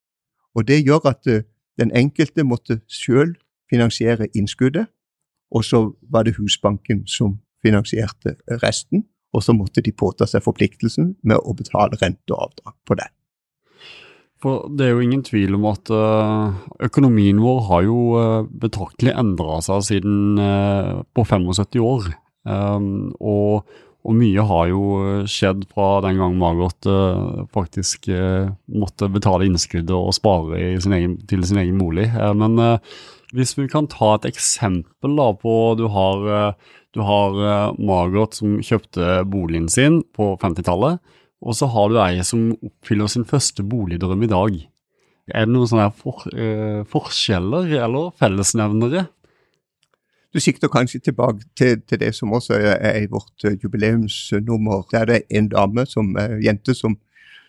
Og 0.55 0.69
Det 0.69 0.85
gjør 0.85 1.07
at 1.11 1.27
uh, 1.27 1.43
den 1.79 1.91
enkelte 1.91 2.45
måtte 2.45 2.81
selv 2.89 3.35
finansiere 3.71 4.29
innskuddet, 4.35 4.87
og 5.51 5.65
så 5.65 5.93
var 6.03 6.23
det 6.23 6.37
Husbanken 6.37 7.07
som 7.07 7.39
finansierte 7.67 8.37
resten, 8.63 9.05
og 9.35 9.45
så 9.45 9.53
måtte 9.57 9.83
de 9.85 9.93
påta 9.93 10.29
seg 10.31 10.45
forpliktelsen 10.47 11.17
med 11.27 11.43
å 11.43 11.55
betale 11.59 11.99
rente 12.01 12.33
og 12.33 12.49
avdrag 12.49 12.77
på 12.87 12.99
det. 13.03 13.11
For 14.43 14.69
det 14.77 14.85
er 14.85 14.93
jo 14.93 15.05
ingen 15.05 15.25
tvil 15.25 15.57
om 15.57 15.65
at 15.71 15.91
eh, 15.93 16.59
økonomien 16.87 17.41
vår 17.41 17.63
har 17.71 17.87
jo 17.87 17.99
eh, 18.21 18.51
betraktelig 18.65 19.17
endra 19.17 19.63
seg 19.65 19.87
siden 19.89 20.39
på 21.17 21.25
75 21.25 21.83
år. 21.83 22.13
Um, 22.47 23.11
og 23.19 23.75
og 24.07 24.15
mye 24.15 24.39
har 24.47 24.69
jo 24.71 24.83
eh, 25.03 25.25
skjedd 25.27 25.65
fra 25.75 25.97
den 26.05 26.21
gang 26.21 26.37
Margot 26.39 26.87
faktisk 27.51 28.07
måtte 28.71 29.09
betale 29.11 29.49
innskuddet 29.49 29.91
og 29.97 30.15
spare 30.15 30.77
sin 30.79 30.95
egen, 30.95 31.17
til 31.27 31.43
sin 31.43 31.59
egen 31.59 31.81
bolig. 31.81 32.05
Men 32.15 32.55
hvis 33.35 33.57
vi 33.59 33.67
kan 33.71 33.89
ta 33.91 34.15
et 34.15 34.29
eksempel 34.29 35.17
da 35.19 35.31
på 35.41 35.53
Du 35.79 35.87
har, 35.91 36.55
du 36.95 37.01
har 37.03 37.75
Margot 37.79 38.35
som 38.39 38.61
kjøpte 38.63 39.25
boligen 39.27 39.69
sin 39.73 40.03
på 40.15 40.35
50-tallet, 40.43 41.01
og 41.43 41.59
så 41.59 41.67
har 41.73 41.91
du 41.91 41.99
ei 42.05 42.23
som 42.25 42.53
oppfyller 42.55 43.11
sin 43.11 43.27
første 43.27 43.67
boligdrøm 43.67 44.23
i 44.23 44.31
dag. 44.31 44.57
Er 45.35 45.47
det 45.47 45.53
noen 45.53 45.69
sånne 45.69 45.91
for, 45.99 46.23
forskjeller 46.93 47.75
eller 47.83 48.15
fellesnevnere 48.21 49.09
du 50.37 50.41
sikter 50.41 50.69
kanskje 50.69 51.01
tilbake 51.01 51.47
til, 51.57 51.81
til, 51.89 52.01
det 52.01 52.15
som 52.15 52.33
også 52.33 52.55
er 52.61 52.99
i 53.01 53.07
vårt 53.11 53.45
uh, 53.45 53.55
jubileumsnummer. 53.63 54.83
Der 54.93 55.05
det 55.05 55.15
er 55.17 55.39
en 55.39 55.49
dame, 55.49 55.87
som, 55.87 56.17
en 56.17 56.43
jente, 56.45 56.75
som, 56.75 56.99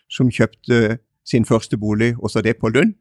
som, 0.09 0.31
kjøpte 0.31 0.97
sin 1.25 1.45
første 1.45 1.77
bolig, 1.77 2.15
også 2.17 2.41
det 2.41 2.57
på 2.57 2.69
Lund. 2.69 2.93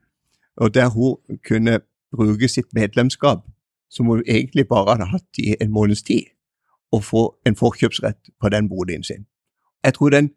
Og 0.57 0.75
der 0.75 0.89
hun 0.89 1.39
kunne 1.49 1.81
bruke 2.13 2.49
sitt 2.49 2.73
medlemskap, 2.75 3.47
som 3.91 4.07
hun 4.07 4.23
egentlig 4.27 4.69
bare 4.69 4.97
hadde 4.97 5.11
hatt 5.11 5.39
i 5.39 5.55
en 5.61 5.73
måneds 5.73 6.03
tid, 6.03 6.33
og 6.93 7.05
få 7.05 7.23
en 7.47 7.57
forkjøpsrett 7.57 8.31
på 8.41 8.49
den 8.49 8.69
boligen 8.69 9.05
sin. 9.05 9.27
Jeg 9.85 9.95
tror 9.95 10.11
den 10.11 10.31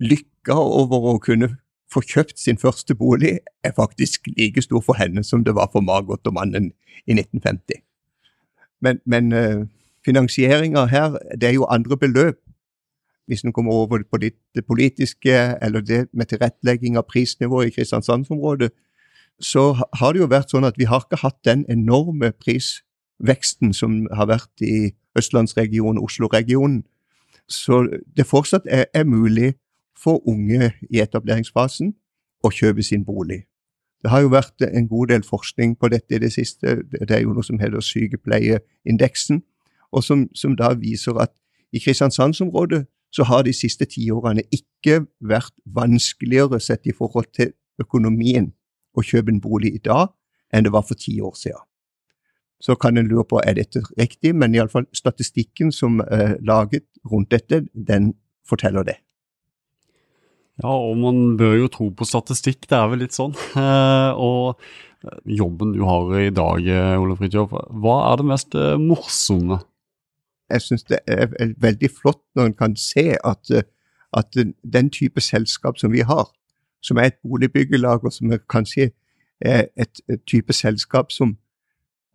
lykka 0.00 0.54
over 0.54 1.14
å 1.14 1.18
kunne 1.18 1.56
få 1.92 2.02
kjøpt 2.02 2.38
sin 2.38 2.58
første 2.58 2.94
bolig 2.94 3.38
er 3.64 3.72
faktisk 3.76 4.28
like 4.36 4.62
stor 4.62 4.82
for 4.84 4.98
henne 4.98 5.24
som 5.24 5.44
det 5.44 5.54
var 5.54 5.70
for 5.72 5.80
Margot 5.80 6.26
og 6.26 6.34
mannen 6.34 6.72
i 7.06 7.14
1950. 7.14 7.82
Men, 8.82 9.00
men 9.06 9.32
uh, 9.32 9.66
finansieringa 10.04 10.86
her, 10.86 11.16
det 11.40 11.48
er 11.48 11.54
jo 11.56 11.68
andre 11.70 11.96
beløp. 11.96 12.40
Hvis 13.26 13.42
en 13.42 13.52
kommer 13.52 13.72
over 13.72 14.02
på 14.10 14.18
det, 14.22 14.32
det 14.54 14.66
politiske, 14.66 15.34
eller 15.62 15.80
det 15.80 16.06
med 16.12 16.26
tilrettelegging 16.26 16.96
av 16.96 17.08
prisnivået 17.10 17.66
i 17.66 17.74
Kristiansandsområdet, 17.74 18.70
så 19.40 19.72
har 19.92 20.12
det 20.12 20.22
jo 20.22 20.30
vært 20.30 20.52
sånn 20.52 20.64
at 20.64 20.78
vi 20.78 20.88
har 20.88 21.04
ikke 21.04 21.20
hatt 21.20 21.38
den 21.44 21.64
enorme 21.72 22.32
prisveksten 22.32 23.74
som 23.76 24.06
har 24.16 24.30
vært 24.30 24.64
i 24.64 24.92
østlandsregionen, 25.18 26.00
Oslo-regionen. 26.02 26.84
Så 27.48 27.84
det 28.16 28.26
fortsatt 28.26 28.66
er, 28.68 28.86
er 28.94 29.04
mulig 29.04 29.54
for 29.96 30.22
unge 30.28 30.72
i 30.90 31.00
etableringsfasen 31.00 31.92
å 32.44 32.52
kjøpe 32.52 32.84
sin 32.84 33.04
bolig. 33.04 33.44
Det 34.02 34.10
har 34.12 34.22
jo 34.22 34.32
vært 34.32 34.62
en 34.62 34.88
god 34.88 35.08
del 35.10 35.24
forskning 35.24 35.76
på 35.80 35.88
dette 35.88 36.16
i 36.16 36.20
det 36.22 36.32
siste. 36.32 36.82
Det 36.92 37.10
er 37.10 37.24
jo 37.24 37.32
noe 37.34 37.44
som 37.44 37.58
heter 37.60 37.80
sykepleieindeksen, 37.82 39.40
og 39.92 40.04
som, 40.04 40.26
som 40.36 40.56
da 40.56 40.74
viser 40.76 41.16
at 41.22 41.32
i 41.72 41.80
Kristiansandsområdet 41.82 42.84
så 43.12 43.24
har 43.24 43.46
de 43.46 43.52
siste 43.56 43.86
tiårene 43.88 44.44
ikke 44.52 45.06
vært 45.20 45.54
vanskeligere 45.64 46.60
sett 46.60 46.86
i 46.86 46.94
forhold 46.94 47.30
til 47.36 47.54
økonomien 47.80 48.52
å 48.96 49.04
kjøpe 49.04 49.32
en 49.32 49.42
bolig 49.44 49.74
i 49.76 49.82
dag 49.84 50.12
enn 50.54 50.66
det 50.66 50.72
var 50.72 50.86
for 50.88 50.98
ti 50.98 51.18
år 51.20 51.34
siden. 51.36 51.62
Så 52.62 52.76
kan 52.80 52.96
en 52.96 53.08
lure 53.10 53.26
på 53.28 53.40
er 53.44 53.58
dette 53.58 53.82
riktig, 53.98 54.32
men 54.34 54.54
iallfall 54.56 54.86
statistikken 54.96 55.72
som 55.74 56.00
er 56.00 56.38
laget 56.40 56.86
rundt 57.04 57.30
dette, 57.34 57.66
den 57.74 58.14
forteller 58.48 58.86
det. 58.86 59.00
Ja, 60.62 60.72
og 60.72 60.96
man 60.96 61.36
bør 61.36 61.54
jo 61.58 61.68
tro 61.72 61.90
på 61.92 62.06
statistikk, 62.08 62.64
det 62.70 62.76
er 62.78 62.90
vel 62.92 63.04
litt 63.04 63.16
sånn. 63.16 63.36
Eh, 63.56 64.12
og 64.16 64.60
eh, 65.04 65.18
jobben 65.36 65.74
du 65.74 65.82
har 65.84 66.12
i 66.20 66.32
dag, 66.34 66.64
eh, 66.64 66.96
Ole 67.00 67.16
Fridtjof, 67.18 67.52
hva 67.52 67.96
er 68.08 68.20
det 68.20 68.28
mest 68.30 68.56
morsomme? 68.80 69.60
Jeg 70.52 70.62
syns 70.62 70.86
det 70.88 71.00
er 71.10 71.32
veldig 71.60 71.90
flott 71.90 72.22
når 72.38 72.50
en 72.50 72.56
kan 72.56 72.76
se 72.78 73.16
at, 73.16 73.50
at, 74.14 74.38
den 74.62 74.90
type 74.94 75.20
selskap 75.24 75.80
som 75.80 75.90
vi 75.92 76.04
har, 76.06 76.30
som 76.82 76.96
er 76.96 77.10
et 77.10 77.18
boligbyggelag, 77.22 78.04
og 78.04 78.12
som 78.12 78.32
er 78.32 78.42
kanskje 78.50 78.90
er 79.40 79.66
et, 79.76 80.00
et 80.08 80.22
type 80.26 80.52
selskap 80.52 81.12
som, 81.12 81.36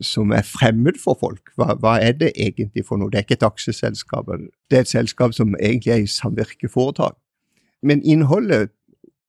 som 0.02 0.32
er 0.32 0.42
fremmed 0.42 0.98
for 1.04 1.18
folk. 1.20 1.52
Hva, 1.56 1.76
hva, 1.80 1.98
er 2.02 2.12
det 2.18 2.32
egentlig 2.36 2.86
for 2.88 2.98
noe? 2.98 3.12
Det 3.12 3.20
er 3.20 3.28
ikke 3.28 3.40
et 3.40 3.48
aksjeselskap. 3.48 4.32
Det 4.72 4.78
er 4.78 4.86
et 4.86 4.94
selskap 4.94 5.34
som 5.38 5.56
egentlig 5.60 5.94
er 5.94 6.06
i 6.06 6.08
samvirkeforetak. 6.08 7.18
Men 7.84 8.02
innholdet 8.04 8.70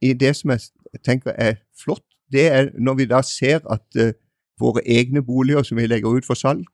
i 0.03 0.13
det 0.13 0.37
som 0.37 0.51
jeg 0.51 0.61
tenker 1.05 1.37
er 1.39 1.61
flott, 1.85 2.05
det 2.33 2.47
er 2.49 2.71
når 2.79 2.95
vi 2.95 3.05
da 3.05 3.21
ser 3.23 3.61
at 3.71 3.85
uh, 4.01 4.13
våre 4.61 4.81
egne 4.87 5.23
boliger 5.23 5.63
som 5.63 5.77
vi 5.77 5.87
legger 5.87 6.17
ut 6.17 6.27
for 6.27 6.39
salg, 6.39 6.65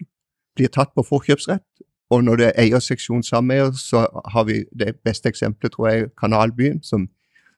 blir 0.56 0.70
tatt 0.74 0.94
på 0.94 1.04
forkjøpsrett. 1.06 1.64
Og 2.10 2.24
når 2.24 2.36
det 2.40 2.46
er 2.46 2.62
eierseksjon 2.64 3.22
sameier, 3.22 3.72
så 3.76 4.06
har 4.32 4.44
vi 4.48 4.62
det 4.78 4.94
beste 5.04 5.28
eksempelet, 5.28 5.72
tror 5.72 5.88
jeg, 5.88 6.10
Kanalbyen, 6.20 6.82
som, 6.82 7.08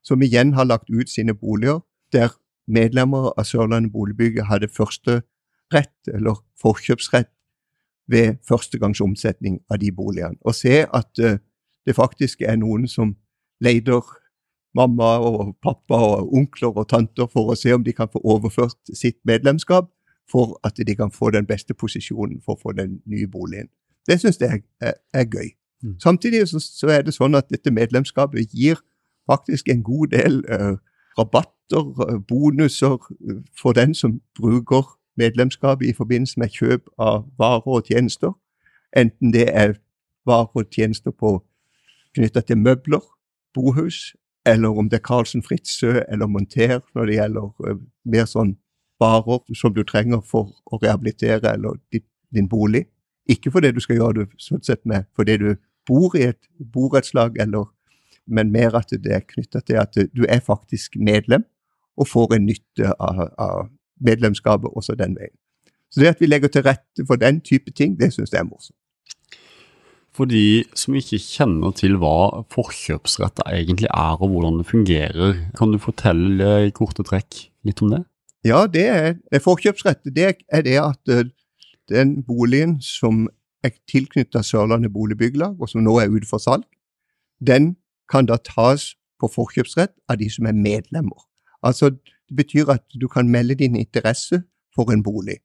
som 0.05 0.23
igjen 0.23 0.55
har 0.55 0.65
lagt 0.65 0.91
ut 0.91 1.11
sine 1.11 1.35
boliger, 1.35 1.81
der 2.13 2.35
medlemmer 2.67 3.33
av 3.39 3.45
Sørlandet 3.45 3.93
Boligbygge 3.93 4.47
hadde 4.49 4.69
første 4.69 5.21
rett, 5.75 5.97
eller 6.09 6.41
forkjøpsrett, 6.61 7.31
ved 8.11 8.41
førstegangs 8.49 9.01
omsetning 9.01 9.61
av 9.71 9.79
de 9.79 9.93
boligene. 9.95 10.39
Og 10.41 10.55
se 10.55 10.83
at 10.83 11.23
uh, 11.23 11.37
det 11.87 11.95
faktisk 11.95 12.43
er 12.43 12.59
noen 12.59 12.89
som 12.91 13.15
leter 13.63 14.03
mamma 14.75 15.13
og 15.19 15.55
pappa 15.63 15.99
og 15.99 16.35
onkler 16.35 16.75
og 16.75 16.89
tanter 16.91 17.31
for 17.31 17.53
å 17.53 17.59
se 17.59 17.73
om 17.75 17.85
de 17.87 17.95
kan 17.95 18.11
få 18.11 18.23
overført 18.25 18.79
sitt 18.95 19.19
medlemskap, 19.25 19.91
for 20.31 20.59
at 20.67 20.79
de 20.79 20.95
kan 20.95 21.11
få 21.11 21.31
den 21.35 21.47
beste 21.47 21.75
posisjonen 21.75 22.39
for 22.45 22.55
å 22.55 22.63
få 22.63 22.75
den 22.79 23.01
nye 23.07 23.27
boligen. 23.31 23.71
Det 24.07 24.21
syns 24.21 24.39
jeg 24.41 24.63
er, 24.81 24.95
er 25.15 25.27
gøy. 25.27 25.51
Mm. 25.83 25.97
Samtidig 26.03 26.45
så, 26.49 26.61
så, 26.63 26.91
er 26.93 27.03
det 27.03 27.17
sånn 27.17 27.35
at 27.35 27.49
dette 27.51 27.73
medlemskapet 27.75 28.55
gir 28.55 28.79
faktisk 29.27 29.69
en 29.69 29.83
god 29.83 30.07
del 30.07 30.45
uh, 30.51 30.77
rabatter, 31.19 31.85
uh, 32.01 32.21
bonuser, 32.29 32.97
uh, 32.97 33.43
for 33.63 33.73
den 33.73 33.95
som 33.95 34.21
bruker 34.39 34.97
medlemskapet 35.17 35.89
i 35.89 35.97
forbindelse 35.97 36.41
med 36.41 36.49
kjøp 36.49 36.89
av 36.99 37.27
varer 37.39 37.67
og 37.67 37.85
tjenester. 37.87 38.33
Enten 38.97 39.33
det 39.33 39.49
er 39.49 39.77
varer 40.27 40.65
og 40.65 40.71
tjenester 40.73 41.13
knytta 42.15 42.41
til 42.41 42.59
møbler, 42.59 43.05
bohus, 43.55 44.17
eller 44.47 44.69
om 44.69 44.89
det 44.89 45.01
er 45.01 45.07
Carlsen 45.07 45.43
Fritzøe 45.43 46.05
eller 46.09 46.27
Monter 46.27 46.81
når 46.95 47.07
det 47.07 47.15
gjelder 47.15 47.79
mer 48.05 48.27
sånn 48.27 48.57
varer 49.01 49.43
som 49.57 49.75
du 49.75 49.83
trenger 49.85 50.23
for 50.27 50.53
å 50.67 50.79
rehabilitere 50.81 51.55
eller 51.55 51.79
din, 51.93 52.05
din 52.35 52.49
bolig. 52.49 52.87
Ikke 53.29 53.53
fordi 53.53 53.73
du 53.73 53.81
skal 53.81 54.01
gjøre 54.01 54.23
det 54.23 54.43
sånn 54.43 54.63
sett 54.65 54.83
med 54.89 55.09
fordi 55.17 55.37
du 55.41 55.51
bor 55.89 56.17
i 56.17 56.29
et 56.31 56.41
borettslag, 56.73 57.39
eller, 57.41 57.71
men 58.31 58.53
mer 58.55 58.77
at 58.79 58.93
det 58.93 59.13
er 59.15 59.27
knytta 59.27 59.63
til 59.67 59.81
at 59.83 59.99
du 60.15 60.25
er 60.29 60.41
faktisk 60.45 60.97
medlem 60.97 61.45
og 62.01 62.09
får 62.09 62.37
en 62.37 62.47
nytte 62.49 62.93
av, 62.97 63.27
av 63.39 63.69
medlemskapet 64.01 64.73
også 64.73 64.97
den 64.99 65.17
veien. 65.19 65.37
Så 65.91 66.01
det 66.01 66.13
at 66.15 66.21
vi 66.23 66.29
legger 66.31 66.53
til 66.53 66.65
rette 66.65 67.05
for 67.07 67.19
den 67.21 67.41
type 67.43 67.73
ting, 67.75 67.99
det 67.99 68.13
syns 68.15 68.33
jeg 68.33 68.41
er 68.41 68.49
morsomt. 68.49 68.77
For 70.15 70.27
de 70.27 70.65
som 70.75 70.95
ikke 70.99 71.21
kjenner 71.23 71.75
til 71.79 71.97
hva 72.03 72.43
forkjøpsrett 72.51 73.43
egentlig 73.47 73.91
er 73.91 74.17
og 74.19 74.33
hvordan 74.33 74.59
det 74.61 74.67
fungerer, 74.71 75.37
kan 75.59 75.71
du 75.71 75.79
fortelle 75.83 76.49
i 76.67 76.73
korte 76.75 77.07
trekk 77.07 77.45
litt 77.67 77.83
om 77.85 77.95
det? 77.95 78.03
Ja, 78.47 78.65
det 78.67 78.87
er 78.91 79.45
forkjøpsrett. 79.45 80.03
Det 80.11 80.33
er 80.49 80.65
det 80.67 80.79
at 80.81 81.13
eh, 81.13 81.29
den 81.93 82.21
boligen 82.27 82.79
som 82.83 83.29
er 83.65 83.75
tilknyttet 83.91 84.47
Sørlandet 84.47 84.93
Boligbyggelag, 84.93 85.59
og 85.61 85.69
som 85.69 85.85
nå 85.85 85.99
er 86.01 86.11
ute 86.11 86.29
for 86.29 86.43
salg, 86.43 86.65
den 87.41 87.75
kan 88.11 88.27
da 88.27 88.37
tas 88.37 88.95
på 89.21 89.29
forkjøpsrett 89.29 89.93
av 90.09 90.19
de 90.19 90.31
som 90.31 90.47
er 90.47 90.57
medlemmer. 90.57 91.27
Altså, 91.63 91.91
Det 92.31 92.37
betyr 92.37 92.69
at 92.71 92.85
du 93.01 93.09
kan 93.09 93.29
melde 93.29 93.55
din 93.55 93.77
interesse 93.77 94.43
for 94.75 94.93
en 94.93 95.03
bolig. 95.03 95.39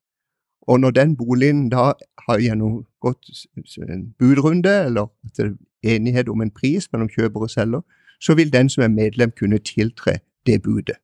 Og 0.61 0.79
når 0.79 0.91
den 0.91 1.17
boligen 1.17 1.69
da 1.69 1.93
har 2.27 2.37
gjennomgått 2.37 3.47
en 3.89 4.13
budrunde, 4.19 4.85
eller 4.85 5.01
at 5.25 5.37
det 5.37 5.45
er 5.83 5.95
enighet 5.95 6.29
om 6.29 6.41
en 6.41 6.51
pris 6.51 6.91
mellom 6.91 7.09
kjøper 7.09 7.39
og 7.39 7.49
selger, 7.49 7.81
så 8.21 8.35
vil 8.35 8.53
den 8.53 8.69
som 8.69 8.83
er 8.83 8.87
medlem 8.87 9.31
kunne 9.31 9.57
tiltre 9.57 10.19
det 10.45 10.61
budet. 10.61 10.95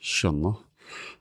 Skjønner. 0.00 0.69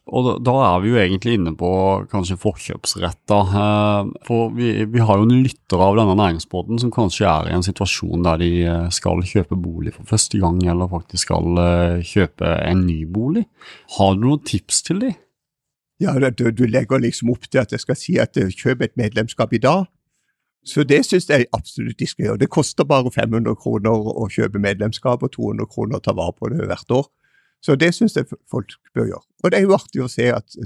Og 0.10 0.26
da, 0.26 0.34
da 0.42 0.54
er 0.66 0.82
vi 0.82 0.92
jo 0.92 1.00
egentlig 1.00 1.36
inne 1.38 1.54
på 1.58 1.70
kanskje 2.10 2.38
forkjøpsrett. 2.42 3.34
Eh, 3.36 4.12
For 4.26 4.54
vi, 4.56 4.72
vi 4.90 5.04
har 5.06 5.20
jo 5.20 5.28
en 5.28 5.44
lytter 5.46 5.84
av 5.86 6.00
denne 6.00 6.16
næringsbåten 6.18 6.82
som 6.82 6.94
kanskje 6.94 7.28
er 7.30 7.50
i 7.50 7.56
en 7.58 7.66
situasjon 7.66 8.26
der 8.26 8.42
de 8.42 8.52
eh, 8.66 8.88
skal 8.96 9.22
kjøpe 9.22 9.60
bolig 9.60 9.94
for 9.98 10.10
første 10.10 10.42
gang, 10.42 10.62
eller 10.66 10.90
faktisk 10.92 11.28
skal 11.28 11.62
eh, 11.62 12.02
kjøpe 12.06 12.56
en 12.66 12.86
ny 12.88 13.04
bolig. 13.06 13.46
Har 14.00 14.18
du 14.18 14.26
noen 14.26 14.44
tips 14.50 14.82
til 14.90 15.06
dem? 15.06 15.16
Ja, 16.00 16.16
du, 16.16 16.46
du 16.56 16.66
legger 16.66 17.02
liksom 17.04 17.30
opp 17.34 17.46
til 17.50 17.62
at 17.62 17.74
jeg 17.76 17.84
skal 17.84 17.98
si 18.00 18.18
at 18.24 18.38
kjøp 18.40 18.86
et 18.86 18.98
medlemskap 18.98 19.54
i 19.54 19.62
dag. 19.62 19.86
Så 20.66 20.84
det 20.88 21.02
syns 21.08 21.28
jeg 21.30 21.48
absolutt 21.56 22.00
de 22.00 22.08
skal 22.08 22.26
gjøre. 22.26 22.42
Det 22.42 22.50
koster 22.52 22.88
bare 22.88 23.12
500 23.12 23.56
kroner 23.60 24.10
å 24.12 24.28
kjøpe 24.32 24.62
medlemskap 24.64 25.24
og 25.24 25.32
200 25.36 25.70
kroner 25.72 26.00
å 26.00 26.04
ta 26.04 26.16
vare 26.16 26.36
på 26.36 26.52
det 26.52 26.68
hvert 26.68 26.96
år. 26.96 27.10
Så 27.64 27.76
det 27.80 27.94
syns 27.96 28.16
jeg 28.16 28.28
folk 28.52 28.76
bør 28.96 29.12
gjøre. 29.12 29.29
Og 29.44 29.52
det 29.52 29.60
er 29.60 29.68
jo 29.68 29.76
artig 29.78 30.04
å 30.04 30.10
se 30.12 30.28
at 30.34 30.58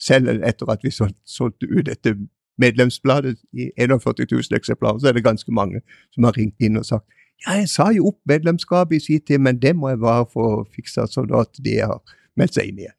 selv 0.00 0.30
etter 0.44 0.70
at 0.72 0.84
vi 0.84 0.92
sol- 0.94 1.14
solgte 1.28 1.68
ut 1.70 1.86
dette 1.86 2.14
medlemsbladet 2.60 3.36
i 3.52 3.70
41 3.76 4.26
000 4.30 4.58
eksemplarer, 4.58 5.00
så 5.02 5.10
er 5.10 5.16
det 5.16 5.24
ganske 5.26 5.52
mange 5.52 5.82
som 6.14 6.26
har 6.28 6.36
ringt 6.38 6.60
inn 6.62 6.78
og 6.78 6.86
sagt 6.86 7.06
ja, 7.44 7.56
jeg 7.58 7.68
sa 7.68 7.88
jo 7.92 8.12
opp 8.12 8.20
medlemskapet 8.30 8.96
i 8.96 9.02
sin 9.02 9.24
tid, 9.26 9.42
men 9.42 9.58
det 9.60 9.74
må 9.76 9.90
jeg 9.90 10.00
bare 10.04 10.26
få 10.30 10.62
fiksa 10.72 11.08
sånn 11.10 11.32
at 11.34 11.58
de 11.60 11.80
har 11.82 11.98
meldt 12.38 12.56
seg 12.56 12.70
inn 12.70 12.84
igjen. 12.84 12.96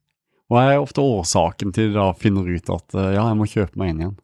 Hva 0.51 0.65
er 0.69 0.81
ofte 0.83 1.01
årsaken 1.01 1.71
til 1.73 1.89
de 1.89 1.97
da 1.97 2.09
finner 2.19 2.45
ut 2.45 2.69
at 2.69 2.97
eh, 2.99 3.13
ja, 3.15 3.23
jeg 3.31 3.39
må 3.39 3.47
kjøpe 3.49 3.79
meg 3.81 3.93
inn 3.93 4.03
igjen? 4.03 4.17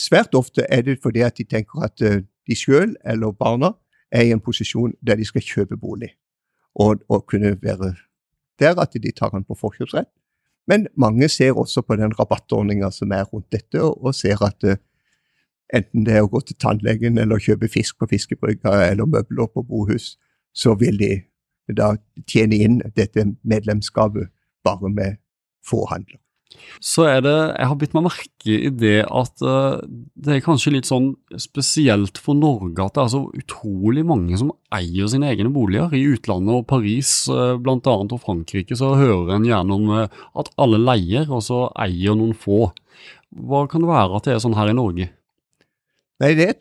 Svært 0.00 0.36
ofte 0.38 0.64
er 0.72 0.86
det 0.86 1.00
fordi 1.02 1.24
at 1.26 1.36
de 1.36 1.44
tenker 1.50 1.84
at 1.84 2.00
eh, 2.00 2.22
de 2.48 2.56
sjøl 2.56 2.94
eller 3.04 3.34
barna 3.36 3.74
er 4.14 4.24
i 4.24 4.32
en 4.32 4.40
posisjon 4.40 4.94
der 5.04 5.20
de 5.20 5.26
skal 5.28 5.44
kjøpe 5.44 5.76
bolig, 5.76 6.14
og, 6.78 7.02
og 7.12 7.26
kunne 7.28 7.52
være 7.60 7.92
der 8.58 8.78
at 8.80 8.94
de 8.94 9.12
tar 9.12 9.30
den 9.34 9.44
på 9.44 9.56
forkjøpsrett. 9.58 10.10
Men 10.68 10.86
mange 10.96 11.28
ser 11.28 11.56
også 11.56 11.82
på 11.82 11.96
den 11.96 12.12
rabattordninga 12.18 12.90
som 12.92 13.12
er 13.12 13.24
rundt 13.24 13.52
dette, 13.52 13.80
og 13.82 14.14
ser 14.14 14.42
at 14.44 14.64
eh, 14.64 14.80
enten 15.74 16.04
det 16.04 16.16
er 16.16 16.26
å 16.26 16.30
gå 16.32 16.42
til 16.44 16.58
tannlegen 16.60 17.18
eller 17.18 17.40
kjøpe 17.40 17.70
fisk 17.72 17.98
på 18.00 18.08
fiskebrygga 18.10 18.74
eller 18.90 19.08
møbler 19.08 19.48
på 19.52 19.64
bohus, 19.64 20.16
så 20.52 20.74
vil 20.76 21.00
de 21.00 21.12
da 21.76 21.94
tjene 22.28 22.56
inn 22.56 22.78
dette 22.96 23.24
medlemskapet 23.44 24.30
bare 24.64 24.92
med 24.92 25.18
få 25.64 25.84
handler. 25.90 26.20
Så 26.80 27.04
er 27.08 27.22
det, 27.24 27.34
jeg 27.58 27.68
har 27.70 27.76
bitt 27.78 27.94
meg 27.96 28.04
merke 28.06 28.54
i 28.54 28.70
det 28.70 29.02
at 29.04 29.42
eh, 29.44 29.80
det 30.14 30.36
er 30.36 30.44
kanskje 30.44 30.72
litt 30.76 30.88
sånn 30.88 31.10
spesielt 31.40 32.20
for 32.22 32.38
Norge 32.38 32.84
at 32.84 32.94
det 32.94 33.02
er 33.02 33.10
så 33.12 33.22
utrolig 33.40 34.04
mange 34.06 34.38
som 34.38 34.52
eier 34.74 35.10
sine 35.10 35.28
egne 35.32 35.50
boliger. 35.54 35.92
I 35.92 36.14
utlandet 36.14 36.60
og 36.60 36.68
Paris 36.70 37.12
eh, 37.32 37.56
blant 37.60 37.88
annet 37.90 38.14
og 38.14 38.22
Frankrike 38.22 38.78
så 38.78 38.94
hører 38.98 39.34
en 39.36 39.48
gjerne 39.48 39.76
om 39.76 39.92
eh, 39.96 40.22
at 40.38 40.52
alle 40.60 40.80
leier, 40.80 41.26
og 41.26 41.42
så 41.46 41.66
eier 41.78 42.16
noen 42.18 42.36
få. 42.38 42.70
Hva 43.34 43.66
kan 43.68 43.84
det 43.84 43.90
være 43.90 44.20
at 44.20 44.28
det 44.28 44.36
er 44.36 44.42
sånn 44.46 44.56
her 44.58 44.70
i 44.70 44.78
Norge? 44.78 45.10
Nei, 46.22 46.32
det 46.38 46.52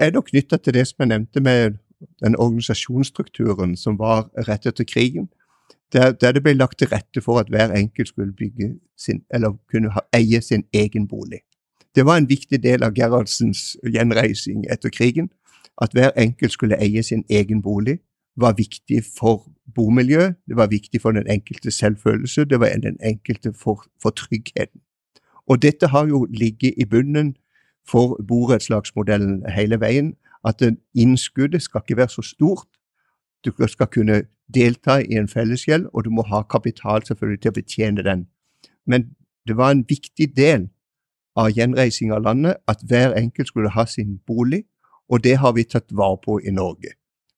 er 0.00 0.16
nok 0.16 0.32
knytta 0.32 0.58
til 0.58 0.76
det 0.76 0.88
som 0.88 1.04
jeg 1.04 1.12
nevnte 1.12 1.44
med 1.44 1.78
den 2.24 2.34
organisasjonsstrukturen 2.40 3.76
som 3.78 4.00
var 4.00 4.26
rett 4.48 4.66
etter 4.66 4.88
krigen. 4.88 5.28
Der, 5.92 6.12
der 6.12 6.32
det 6.32 6.42
ble 6.42 6.52
lagt 6.52 6.78
til 6.78 6.88
rette 6.88 7.20
for 7.20 7.38
at 7.38 7.48
hver 7.48 7.72
enkelt 7.72 8.08
skulle 8.08 8.32
bygge 8.32 8.74
sin, 8.98 9.22
eller 9.34 9.52
kunne 9.70 9.90
ha, 9.92 10.00
eie 10.16 10.40
sin 10.40 10.64
egen 10.72 11.08
bolig. 11.08 11.40
Det 11.94 12.06
var 12.06 12.16
en 12.16 12.28
viktig 12.28 12.62
del 12.62 12.82
av 12.82 12.94
Gerhardsens 12.96 13.76
gjenreising 13.84 14.64
etter 14.72 14.88
krigen. 14.88 15.28
At 15.82 15.92
hver 15.92 16.10
enkelt 16.16 16.52
skulle 16.52 16.80
eie 16.80 17.02
sin 17.02 17.24
egen 17.30 17.62
bolig, 17.62 17.98
var 18.36 18.54
viktig 18.56 19.02
for 19.18 19.52
bomiljøet, 19.74 20.34
det 20.48 20.56
var 20.56 20.66
viktig 20.66 21.00
for 21.00 21.12
den 21.12 21.26
enkelte 21.28 21.70
selvfølelse, 21.70 22.44
det 22.44 22.60
var 22.60 22.68
den 22.82 22.96
enkelte 23.04 23.52
for, 23.52 23.84
for 24.02 24.10
tryggheten. 24.10 24.80
Og 25.48 25.62
dette 25.62 25.86
har 25.86 26.06
jo 26.06 26.24
ligget 26.30 26.74
i 26.76 26.84
bunnen 26.84 27.36
for 27.88 28.24
borettslagsmodellen 28.28 29.42
hele 29.50 29.80
veien, 29.80 30.14
at 30.44 30.62
innskuddet 30.94 31.62
skal 31.62 31.82
ikke 31.84 31.96
være 31.96 32.08
så 32.08 32.22
stort. 32.22 32.68
Du 33.44 33.52
skal 33.66 33.86
kunne 33.86 34.22
delta 34.54 34.98
i 35.00 35.18
en 35.18 35.28
fellesgjeld, 35.28 35.88
og 35.92 36.04
du 36.04 36.10
må 36.10 36.24
ha 36.28 36.42
kapital 36.42 37.04
selvfølgelig 37.06 37.40
til 37.42 37.52
å 37.52 37.58
betjene 37.58 38.04
den. 38.06 38.26
Men 38.86 39.10
det 39.48 39.56
var 39.56 39.72
en 39.72 39.84
viktig 39.88 40.32
del 40.36 40.68
av 41.36 41.50
gjenreising 41.56 42.12
av 42.12 42.22
landet 42.26 42.60
at 42.68 42.82
hver 42.88 43.16
enkelt 43.16 43.48
skulle 43.48 43.72
ha 43.72 43.86
sin 43.86 44.18
bolig, 44.26 44.64
og 45.08 45.24
det 45.24 45.36
har 45.42 45.52
vi 45.52 45.64
tatt 45.64 45.90
vare 45.90 46.18
på 46.24 46.38
i 46.40 46.52
Norge. 46.54 46.94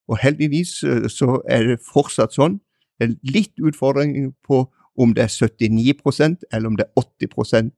Og 0.09 0.18
heldigvis 0.20 0.83
eh, 0.83 1.09
så 1.09 1.40
er 1.48 1.64
det 1.68 1.83
fortsatt 1.92 2.35
sånn. 2.37 2.61
Det 2.98 3.09
er 3.09 3.33
litt 3.35 3.59
utfordringer 3.59 4.31
på 4.46 4.66
om 5.00 5.14
det 5.14 5.24
er 5.24 5.33
79% 5.33 6.44
eller 6.53 6.68
om 6.68 6.77
det 6.79 6.87
er 6.87 7.03
80% 7.03 7.72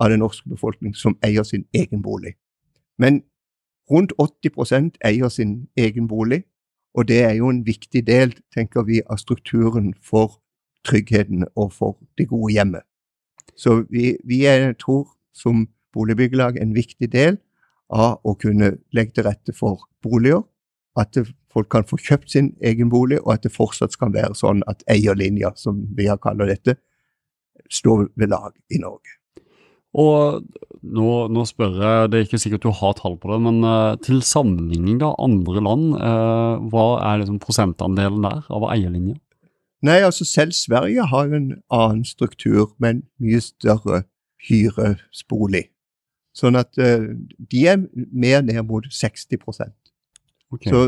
av 0.00 0.10
den 0.10 0.22
norske 0.24 0.48
befolkning 0.48 0.94
som 0.96 1.18
eier 1.22 1.44
sin 1.44 1.66
egen 1.74 2.02
bolig. 2.02 2.34
Men 2.98 3.22
rundt 3.90 4.14
80% 4.18 4.96
eier 5.04 5.28
sin 5.28 5.66
egen 5.76 6.08
bolig, 6.08 6.44
og 6.94 7.08
det 7.08 7.20
er 7.24 7.34
jo 7.38 7.50
en 7.50 7.64
viktig 7.66 8.04
del, 8.06 8.34
tenker 8.54 8.86
vi, 8.86 9.00
av 9.10 9.18
strukturen 9.18 9.92
for 10.02 10.38
tryggheten 10.86 11.46
og 11.56 11.72
for 11.72 11.98
det 12.18 12.28
gode 12.30 12.52
hjemmet. 12.54 12.84
Så 13.56 13.82
vi, 13.90 14.14
vi 14.24 14.44
er, 14.46 14.72
tror, 14.78 15.08
som 15.34 15.66
boligbyggelag 15.94 16.58
en 16.62 16.74
viktig 16.74 17.10
del 17.12 17.38
av 17.90 18.20
å 18.24 18.34
kunne 18.38 18.76
legge 18.94 19.18
til 19.18 19.26
rette 19.26 19.54
for 19.56 19.86
boliger, 20.02 20.44
at 20.98 21.18
folk 21.50 21.70
kan 21.70 21.86
få 21.86 21.98
kjøpt 21.98 22.30
sin 22.30 22.52
egen 22.62 22.90
bolig, 22.90 23.18
og 23.22 23.34
at 23.34 23.46
det 23.46 23.54
fortsatt 23.54 23.94
skal 23.94 24.14
være 24.14 24.34
sånn 24.38 24.62
at 24.70 24.82
eierlinja, 24.90 25.52
som 25.58 25.82
vi 25.96 26.06
har 26.10 26.20
kalt 26.22 26.42
dette, 26.46 26.76
står 27.70 28.08
ved 28.14 28.30
lag 28.30 28.54
i 28.70 28.78
Norge. 28.82 29.18
Og 29.94 30.42
nå, 30.84 31.10
nå 31.32 31.44
spør 31.48 31.76
jeg, 31.78 32.08
det 32.10 32.18
er 32.18 32.26
ikke 32.26 32.40
sikkert 32.42 32.64
du 32.66 32.72
har 32.74 32.96
tall 32.98 33.14
på 33.20 33.30
det, 33.30 33.38
men 33.46 33.60
uh, 33.66 33.94
til 34.02 34.22
sammenligning 34.26 34.98
da, 35.02 35.12
andre 35.22 35.62
land, 35.64 35.92
uh, 35.96 36.58
hva 36.72 36.86
er 37.12 37.22
liksom 37.22 37.38
prosentandelen 37.42 38.24
der 38.26 38.42
av 38.52 38.66
eierlinja? 38.72 39.16
Nei, 39.84 40.00
altså 40.00 40.24
selv 40.26 40.54
Sverige 40.56 41.06
har 41.10 41.28
jo 41.28 41.38
en 41.38 41.48
annen 41.72 42.04
struktur, 42.08 42.72
men 42.82 43.04
mye 43.22 43.40
større 43.44 44.02
hyresbolig. 44.48 45.68
Sånn 46.34 46.58
at 46.58 46.74
uh, 46.80 47.14
de 47.38 47.64
er 47.70 47.84
mer 48.10 48.42
ned 48.42 48.60
mot 48.66 48.86
60 48.90 49.38
okay. 50.50 50.72
Så 50.72 50.84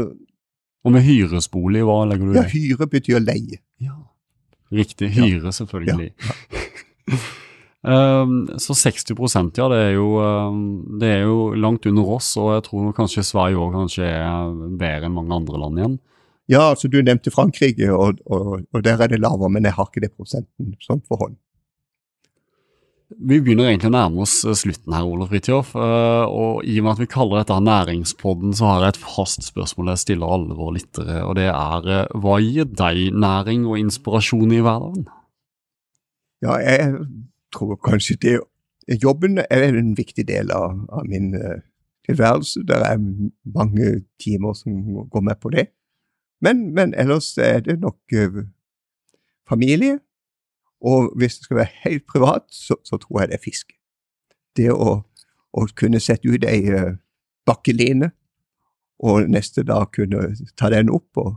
Og 0.87 0.93
med 0.95 1.07
hyresbolig, 1.07 1.87
hva 1.87 2.03
legger 2.11 2.27
du 2.27 2.37
i 2.37 2.41
ja, 2.41 2.47
hyre 2.51 2.91
betyr 2.91 3.23
leie. 3.23 3.63
Ja. 3.83 3.97
Riktig, 4.75 5.13
Ja. 5.15 5.25
hyre 5.25 5.53
selvfølgelig. 5.55 6.13
Um, 7.07 7.19
så 7.87 8.75
60 8.75 9.15
ja, 9.59 9.69
det 9.71 9.79
er, 9.79 9.93
jo, 9.95 10.07
um, 10.19 10.99
det 10.99 11.11
er 11.13 11.23
jo 11.23 11.53
langt 11.55 11.87
under 11.87 12.09
oss, 12.17 12.33
og 12.41 12.53
jeg 12.57 12.65
tror 12.67 12.93
kanskje 12.97 13.23
Sverige 13.27 13.61
òg 13.63 13.77
kanskje 13.77 14.09
er 14.11 14.53
bedre 14.81 15.07
enn 15.07 15.15
mange 15.15 15.37
andre 15.37 15.61
land 15.63 15.79
igjen. 15.79 15.97
Ja, 16.51 16.69
altså 16.73 16.91
du 16.91 17.01
nevnte 17.03 17.33
Frankrike, 17.35 17.89
og, 17.95 18.21
og, 18.27 18.63
og 18.75 18.83
der 18.87 19.01
er 19.03 19.11
det 19.11 19.23
lavere, 19.23 19.51
men 19.55 19.67
jeg 19.67 19.75
har 19.79 19.89
ikke 19.89 20.03
det 20.05 20.13
prosenten 20.15 20.75
sånn 20.83 21.03
for 21.07 21.23
hånd. 21.25 21.39
Vi 23.07 23.39
begynner 23.39 23.69
egentlig 23.69 23.93
å 23.93 23.95
nærme 23.95 24.25
oss 24.25 24.41
eh, 24.43 24.55
slutten 24.59 24.95
her, 24.95 25.07
Ole 25.07 25.29
Fridtjof. 25.31 25.69
eh, 25.79 26.25
Og 26.27 26.65
i 26.67 26.81
og 26.81 26.87
med 26.87 26.97
at 26.97 27.03
vi 27.05 27.07
kaller 27.11 27.39
dette 27.39 27.59
Næringspodden, 27.63 28.55
så 28.59 28.67
har 28.67 28.83
jeg 28.83 28.97
et 28.97 29.05
fast 29.05 29.47
spørsmål 29.47 29.93
jeg 29.93 30.03
stiller 30.03 30.33
alle 30.35 30.57
våre 30.59 30.75
lyttere. 30.81 31.21
Og 31.23 31.37
det 31.39 31.47
er 31.53 31.87
eh, 32.01 32.17
hva 32.19 32.41
gir 32.43 32.67
deg 32.67 33.15
næring 33.15 33.63
og 33.71 33.79
inspirasjon 33.79 34.57
i 34.57 34.59
hverdagen? 34.59 35.07
Ja, 36.43 36.59
jeg 36.59 37.07
tror 37.57 37.81
kanskje 37.81 38.17
det 38.23 38.37
Jobben 39.03 39.41
er 39.51 39.75
en 39.75 39.97
viktig 39.99 40.29
del 40.29 40.53
av, 40.55 40.77
av 40.95 41.07
min 41.11 41.33
uh, 41.35 41.59
tilværelse. 42.07 42.61
Det 42.69 42.77
er 42.77 43.01
mange 43.55 44.05
timer 44.23 44.53
som 44.55 44.77
går 45.11 45.21
med 45.27 45.41
på 45.43 45.51
det. 45.51 45.67
Men, 46.41 46.75
men 46.75 46.95
ellers 46.95 47.33
er 47.39 47.61
det 47.67 47.81
nok 47.81 47.99
uh, 48.15 48.45
familie. 49.49 49.99
Og 50.81 51.13
hvis 51.17 51.39
det 51.39 51.45
skal 51.45 51.57
være 51.57 51.75
helt 51.85 52.07
privat, 52.07 52.43
så, 52.51 52.77
så 52.85 52.97
tror 52.97 53.21
jeg 53.21 53.29
det 53.29 53.35
er 53.35 53.45
fiske. 53.45 53.75
Det 54.57 54.71
å, 54.73 55.01
å 55.53 55.67
kunne 55.75 56.01
sette 56.01 56.29
ut 56.29 56.47
ei 56.47 56.63
uh, 56.71 56.95
bakkeline, 57.47 58.13
og 59.03 59.27
neste 59.29 59.65
dag 59.67 59.91
kunne 59.93 60.31
ta 60.57 60.71
den 60.73 60.89
opp 60.89 61.19
og, 61.21 61.35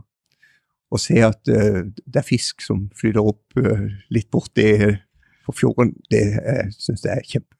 og 0.90 1.00
se 1.00 1.18
at 1.24 1.50
uh, 1.50 1.82
det 2.06 2.22
er 2.22 2.26
fisk 2.26 2.62
som 2.64 2.86
flyter 3.00 3.26
opp 3.26 3.58
uh, 3.58 3.88
litt 4.14 4.30
borti 4.32 4.70
på 5.50 5.56
fjorden, 5.58 5.96
det 6.12 6.22
eh, 6.38 6.68
syns 6.78 7.04
jeg 7.04 7.16
er 7.16 7.26
kjempe. 7.26 7.56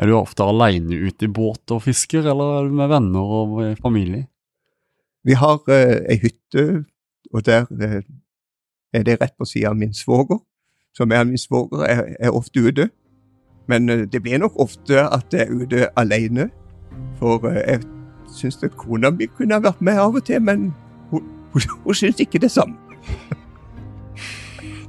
Er 0.00 0.08
du 0.08 0.16
ofte 0.16 0.44
alene 0.46 0.96
ute 1.04 1.26
i 1.26 1.32
båt 1.32 1.74
og 1.74 1.82
fisker, 1.84 2.24
eller 2.24 2.56
er 2.56 2.68
du 2.68 2.78
med 2.78 2.88
venner 2.88 3.34
og 3.40 3.60
familie? 3.82 4.26
Vi 5.24 5.36
har 5.38 5.60
eh, 5.70 6.00
ei 6.10 6.18
hytte, 6.22 6.84
og 7.34 7.44
der 7.46 7.68
eh, 7.80 8.00
er 8.92 9.04
det 9.06 9.20
rett 9.20 9.36
på 9.38 9.44
sida 9.44 9.70
av 9.70 9.76
min 9.76 9.94
svoger. 9.94 10.40
Som 10.96 11.12
er 11.12 11.24
min 11.24 11.38
svoger, 11.38 11.84
er, 11.84 12.16
er 12.20 12.34
ofte 12.34 12.60
ute. 12.60 12.88
Men 13.68 13.88
eh, 13.88 14.06
det 14.12 14.22
blir 14.22 14.38
nok 14.38 14.56
ofte 14.56 15.04
at 15.04 15.26
jeg 15.32 15.46
er 15.46 15.52
ute 15.52 15.88
alene. 15.96 16.48
For 17.20 17.46
eh, 17.50 17.60
jeg 17.68 17.84
syns 18.32 18.64
kona 18.76 19.10
mi 19.10 19.26
kunne 19.26 19.54
ha 19.54 19.62
vært 19.62 19.80
med 19.84 20.00
av 20.00 20.16
og 20.16 20.24
til, 20.24 20.42
men 20.42 20.72
hun, 21.10 21.28
hun, 21.52 21.62
hun 21.84 21.94
syns 21.94 22.20
ikke 22.20 22.42
det 22.42 22.50
samme. 22.50 22.76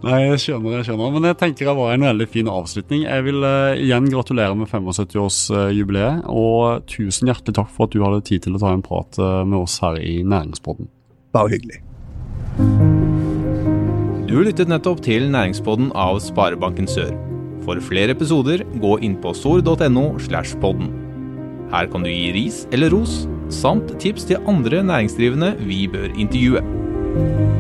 Nei, 0.04 0.18
jeg 0.26 0.40
skjønner, 0.44 0.74
jeg 0.82 0.88
skjønner. 0.90 1.12
Men 1.16 1.30
jeg 1.30 1.38
tenker 1.40 1.70
det 1.70 1.76
var 1.78 1.94
en 1.94 2.06
veldig 2.10 2.26
fin 2.28 2.50
avslutning. 2.52 3.06
Jeg 3.06 3.24
vil 3.24 3.46
uh, 3.46 3.72
igjen 3.80 4.10
gratulere 4.12 4.58
med 4.60 4.68
75-årsjubileet, 4.68 6.26
og 6.28 6.84
tusen 6.92 7.32
hjertelig 7.32 7.56
takk 7.56 7.72
for 7.72 7.88
at 7.88 7.96
du 7.96 8.04
hadde 8.04 8.26
tid 8.28 8.44
til 8.44 8.58
å 8.58 8.62
ta 8.64 8.74
en 8.76 8.84
prat 8.84 9.20
uh, 9.24 9.44
med 9.48 9.62
oss 9.62 9.78
her 9.84 10.00
i 10.04 10.18
Næringspodden. 10.28 10.92
Bare 11.36 11.56
hyggelig. 11.56 11.80
Du 14.28 14.36
lyttet 14.44 14.72
nettopp 14.72 15.00
til 15.06 15.30
Næringspodden 15.32 15.94
av 15.96 16.20
Sparebanken 16.26 16.90
Sør. 16.90 17.16
For 17.64 17.80
flere 17.80 18.12
episoder, 18.12 18.66
gå 18.84 18.98
inn 19.08 19.16
på 19.24 19.32
sor.no 19.40 20.06
slash 20.20 20.60
podden. 20.60 20.92
Her 21.72 21.88
kan 21.90 22.04
du 22.04 22.12
gi 22.12 22.34
ris 22.36 22.66
eller 22.76 22.92
ros, 22.92 23.24
samt 23.54 23.96
tips 24.04 24.28
til 24.28 24.52
andre 24.52 24.84
næringsdrivende 24.84 25.56
vi 25.64 25.86
bør 25.88 26.12
intervjue. 26.12 27.53